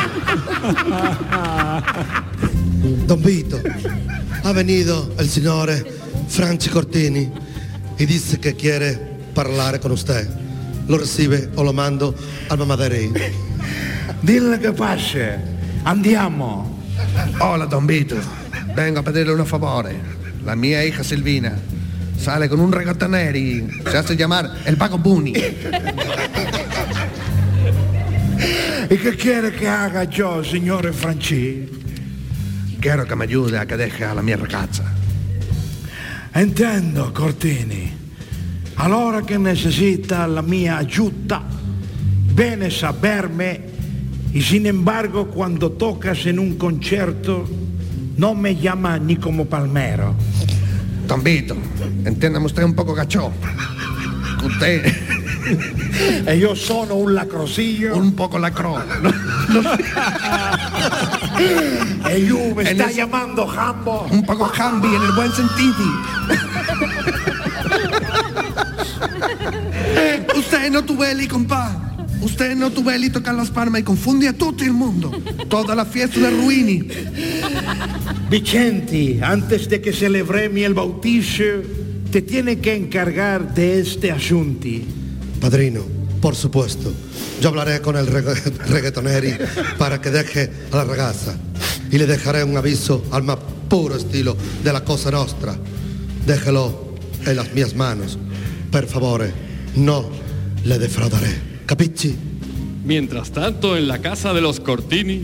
[3.06, 3.62] Don Vito,
[4.42, 5.82] ha venido el signore
[6.26, 7.30] Franci Cortini
[7.96, 10.28] y dice que quiere parlare con usted.
[10.84, 12.14] Lo recibe o lo mando
[12.48, 13.10] al mamaderei.
[14.20, 15.40] Dille che passa,
[15.84, 16.82] andiamo.
[17.38, 18.42] Hola, Don Vito.
[18.74, 19.96] Vengo a pedirle un favore.
[20.44, 21.52] La mia hija Silvina
[22.18, 25.32] sale con un reggaetonero y se hace llamar el Paco Buni.
[28.90, 31.68] ¿Y qué quiere que haga yo, signore Franci?
[32.80, 34.84] Quiero que me ayude a que deje a la mia ragazza.
[36.34, 37.92] Entiendo, Cortini.
[38.76, 41.42] Allora che necesita la mia ayuda,
[42.34, 43.60] bene saberme,
[44.32, 47.63] y sin embargo cuando tocas en un concierto,
[48.16, 50.14] no me llama ni como palmero.
[51.22, 51.56] Vito,
[52.04, 53.30] entiéndame usted un poco gachó.
[54.40, 54.94] Que Usted
[56.26, 57.94] E io sono un lacrosillo.
[57.96, 58.76] un poco lacró.
[62.08, 64.06] E io me En sta es- llamando Jambo.
[64.10, 65.74] Un poco jambi en el buen sentido.
[70.36, 71.83] Usted no tuveli, compa.
[72.24, 75.10] Usted no tuveli tocar las palmas y confunde a todo el mundo.
[75.48, 76.88] Toda la fiesta de ruini.
[78.30, 81.44] Vicenti, antes de que celebremos el bautizo,
[82.10, 84.68] te tiene que encargar de este asunto.
[85.40, 85.82] Padrino,
[86.20, 86.92] por supuesto.
[87.40, 88.34] Yo hablaré con el regga-
[88.68, 89.34] reggaetoneri
[89.78, 91.36] para que deje a la ragazza
[91.90, 93.36] y le dejaré un aviso al más
[93.68, 95.54] puro estilo de la cosa nostra.
[96.26, 96.94] Déjelo
[97.26, 98.18] en las mías manos.
[98.70, 99.30] Per favore,
[99.76, 100.08] no
[100.64, 101.53] le defraudaré.
[101.66, 102.14] Capisci?
[102.84, 105.22] Mientras tanto, en la casa de los Cortini,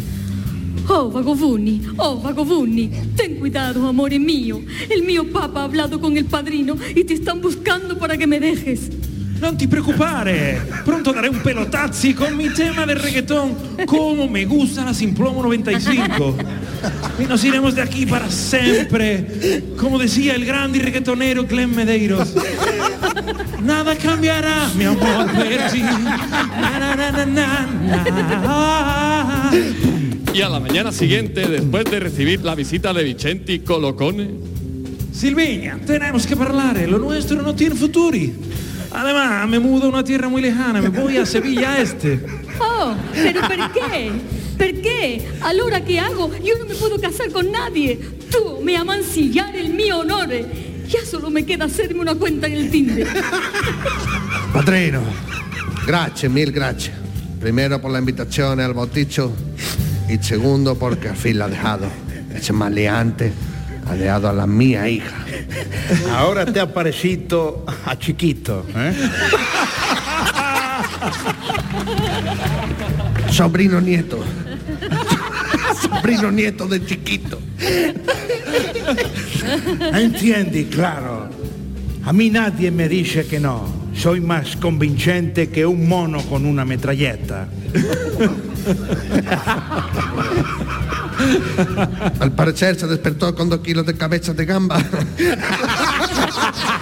[0.93, 4.61] Oh, Vagovunni, oh, Vagovunni, ten cuidado, amore mío.
[4.89, 8.41] El mío papá ha hablado con el padrino y te están buscando para que me
[8.41, 8.91] dejes.
[9.41, 14.85] non ti preoccupare, pronto daré un pelotazzi con mi tema del reggaetón, como me gusta
[14.85, 16.37] la Simplomo 95.
[17.19, 22.35] Y nos iremos de aquí para siempre, como decía el grande reggaetonero Glenn Medeiros.
[23.63, 25.81] Nada cambiará, mi amor, per ti.
[25.81, 29.51] Na, na, na, na, na, na.
[30.33, 34.31] y a la mañana siguiente, después de recibir la visita de Vicenti Colocone,
[35.13, 38.33] Silvina, tenemos que parlare, lo nuestro no tiene futuri.
[38.93, 42.19] Además, me mudo a una tierra muy lejana, me voy a Sevilla Este.
[42.59, 44.11] Oh, pero ¿por qué?
[44.61, 45.27] ¿Per qué?
[45.41, 46.31] Allora che hago?
[46.45, 47.99] Yo no me puedo casar con nadie.
[48.31, 50.45] Tú me a mancillar el mio onore.
[50.87, 53.09] Ya solo me queda hacerme una cuenta en el Tinder.
[54.53, 55.01] Padrino,
[55.87, 56.95] grazie, mil gracias.
[57.41, 59.33] Primero por la invitación al bautizo
[60.11, 61.87] y segundo porque al fin la ha dejado.
[62.35, 63.33] Ese maleante
[63.87, 65.25] ha dejado a la mía hija.
[66.11, 68.93] Ahora te ha parecido a chiquito, ¿eh?
[73.31, 74.23] Sobrino nieto.
[75.83, 77.39] Sobrino nieto de chiquito.
[79.93, 81.29] Entiende, claro.
[82.05, 83.81] A mí nadie me dice que no.
[83.95, 87.49] Soy más convincente que un mono con una metralleta.
[92.21, 94.79] Al parecer se despertó con dos kilos de cabeza de gamba.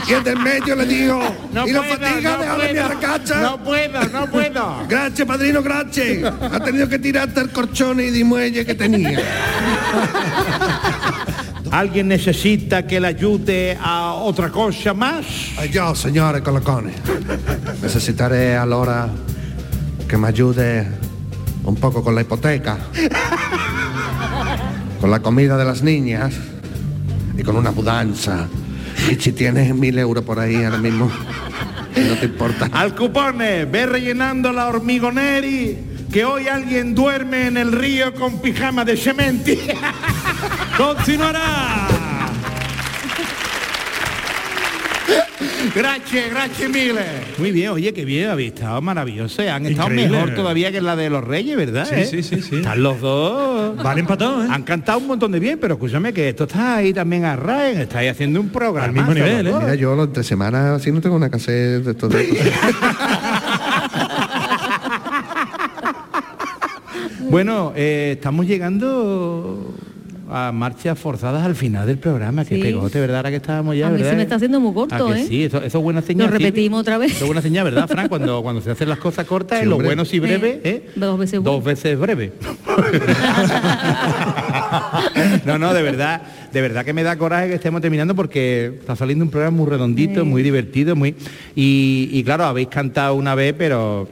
[0.08, 1.20] y el del medio le digo,
[1.52, 2.84] No y no puedo, fatiga, no déjame mi puedo.
[2.86, 3.40] arcacha.
[3.40, 4.76] No puedo, no puedo.
[4.88, 6.32] Gracias, padrino, gracias.
[6.40, 9.18] Ha tenido que tirar hasta el corchón y de muelle que tenía.
[11.70, 15.26] ¿Alguien necesita que le ayude a otra cosa más?
[15.70, 16.94] Yo, señores colocones.
[17.82, 19.08] Necesitaré allora
[20.08, 20.86] que me ayude
[21.64, 22.78] un poco con la hipoteca,
[25.00, 26.34] con la comida de las niñas
[27.36, 28.48] y con una mudanza.
[29.10, 31.10] Y si tienes mil euros por ahí ahora mismo,
[31.96, 32.68] no te importa.
[32.72, 35.78] Al cupone, ve rellenando la hormigoneri,
[36.12, 39.58] que hoy alguien duerme en el río con pijama de cementi.
[40.76, 41.97] Continuará.
[45.74, 47.00] Gracias, gracias mille.
[47.38, 49.46] Muy bien, oye, qué bien, habéis estado maravillosos.
[49.46, 50.16] Han estado Increíble.
[50.16, 51.86] mejor todavía que la de los Reyes, ¿verdad?
[51.88, 52.06] Sí, eh?
[52.06, 52.56] sí, sí, sí.
[52.56, 53.76] Están los dos.
[53.76, 54.48] Vale empatado, ¿eh?
[54.50, 57.80] Han cantado un montón de bien, pero escúchame que esto está ahí también a Raen,
[57.80, 58.86] estáis haciendo un programa.
[58.86, 59.52] Al mismo nivel, ¿eh?
[59.58, 62.16] Mira, yo lo entre semanas así no tengo una cassette de todo.
[67.30, 69.74] Bueno, eh, estamos llegando
[70.30, 72.44] a marchas forzadas al final del programa.
[72.44, 72.62] Qué Sí.
[72.62, 73.18] pegote, ¿verdad?
[73.18, 74.10] Ahora que estábamos ya, A mí ¿verdad?
[74.10, 75.26] se me está haciendo muy corto, ¿A que ¿eh?
[75.28, 76.30] Sí, eso, eso es buena señal.
[76.30, 76.44] Lo sí.
[76.44, 77.12] repetimos otra vez.
[77.12, 78.08] Eso es buena señal, ¿verdad, Fran?
[78.08, 80.68] Cuando, cuando se hacen las cosas cortas, Sí, en lo bueno y breve, Sí.
[80.68, 80.90] ¿eh?
[80.96, 82.32] Dos veces Dos veces breve.
[85.46, 86.22] no, no, de verdad,
[86.52, 89.68] de verdad que me da coraje que estemos terminando porque está saliendo un programa muy
[89.68, 91.14] redondito, muy divertido, muy.
[91.54, 94.08] Y, y claro, habéis cantado una vez, pero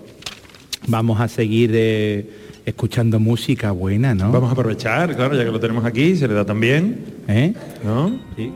[0.87, 2.31] vamos a seguir eh,
[2.67, 4.33] escuchando música buena, ¿no?
[4.33, 7.55] Vamos a aprovechar, claro, ya que lo tenemos aquí, se le da también, ¿Eh?
[7.85, 8.11] ¿no?
[8.37, 8.53] Sí.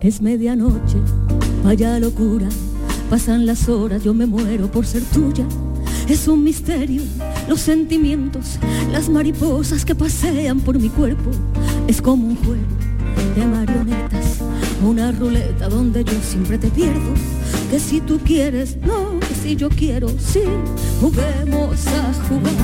[0.00, 0.98] Es medianoche,
[1.64, 2.46] vaya locura,
[3.08, 5.46] pasan las horas, yo me muero por ser tuya.
[6.06, 7.00] Es un misterio,
[7.48, 8.58] los sentimientos,
[8.92, 11.30] las mariposas que pasean por mi cuerpo.
[11.88, 12.60] Es como un juego
[13.34, 14.40] de marionetas,
[14.86, 17.14] una ruleta donde yo siempre te pierdo.
[17.74, 20.44] Que si tú quieres, no, que si yo quiero, sí,
[21.00, 22.54] juguemos a jugar.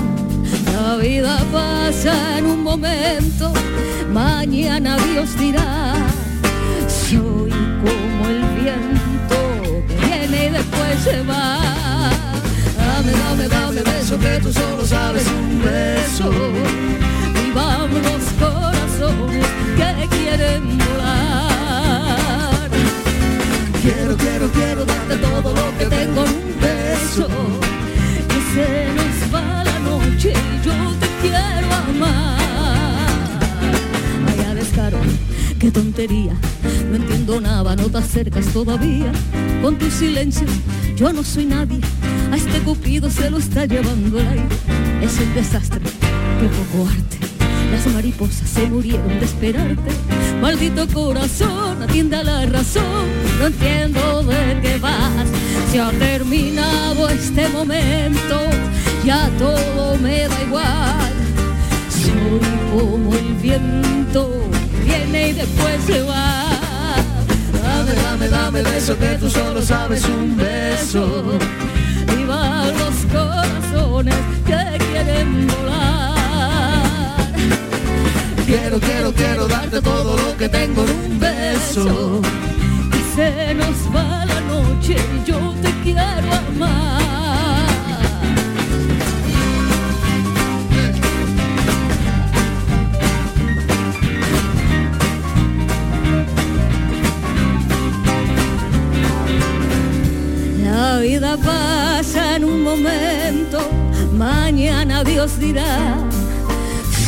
[0.73, 3.53] La vida pasa en un momento,
[4.13, 5.97] mañana Dios dirá.
[6.87, 11.59] Soy como el viento que viene y después se va.
[12.77, 16.31] Dame, dame, dame beso que tú solo sabes un beso.
[17.49, 18.01] Y vamos
[18.39, 19.47] corazones
[19.77, 21.50] que quieren volar.
[24.21, 27.29] Quiero, quiero, darte todo lo que tengo en un beso.
[28.29, 32.39] Que se nos va la noche y yo te quiero amar.
[34.27, 34.99] Vaya descaro,
[35.59, 36.35] qué tontería.
[36.91, 39.13] No entiendo nada, no te acercas todavía.
[39.63, 40.47] Con tu silencio,
[40.97, 41.81] yo no soy nadie.
[42.31, 44.41] A este cupido se lo está llevando el.
[45.03, 47.19] Es un desastre, qué poco arte.
[47.71, 49.91] Las mariposas se murieron de esperarte.
[50.41, 53.20] Maldito corazón, atiende a la razón.
[53.41, 55.27] No entiendo de qué vas.
[55.73, 58.39] Se ha terminado este momento.
[59.03, 61.11] Ya todo me da igual.
[61.89, 62.39] Soy
[62.71, 64.31] como el viento.
[64.85, 66.49] Viene y después se va.
[67.63, 71.39] Dame, dame, dame beso que tú solo sabes un beso.
[72.21, 77.27] Y van los corazones que quieren volar.
[78.45, 82.21] Quiero, quiero, quiero darte todo lo que tengo en un beso.
[83.15, 87.01] Se nos va la noche y yo te quiero amar.
[100.65, 103.59] La vida pasa en un momento,
[104.17, 105.99] mañana Dios dirá.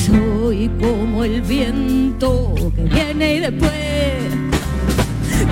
[0.04, 3.81] Soy como el viento que viene y después,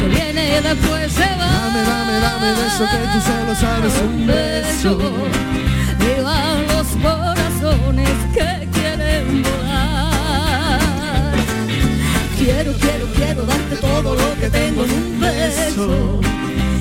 [0.00, 1.46] que viene y después se va.
[1.46, 4.98] Dame, dame, dame beso que tú solo sabes un beso.
[5.98, 10.80] Vivan los corazones que quieren volar.
[12.38, 16.20] Quiero, quiero, quiero darte todo lo que tengo en un beso.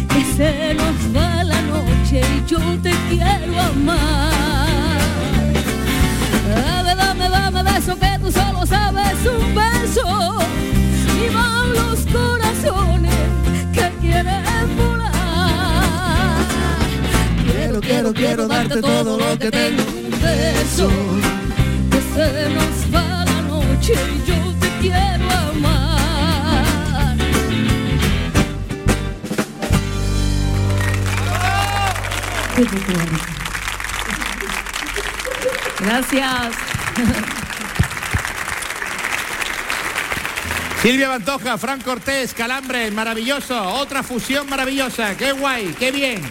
[0.10, 5.00] Que se nos va la noche y yo te quiero amar.
[6.50, 10.38] Dame, dame, dame beso que tú solo sabes un beso.
[11.20, 12.49] Vivan los corazones
[17.90, 20.92] Quiero, quiero, darte todo lo que tengo en un beso.
[21.90, 27.16] Que se nos va la noche y yo te quiero amar.
[35.80, 36.54] Gracias.
[40.84, 43.60] Silvia Pantoja, Fran Cortés, Calambre, maravilloso.
[43.60, 45.18] Otra fusión maravillosa.
[45.18, 46.22] Qué guay, qué bien.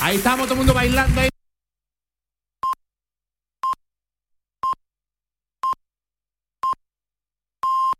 [0.00, 1.29] Ahí estamos todo el mundo bailando ahí.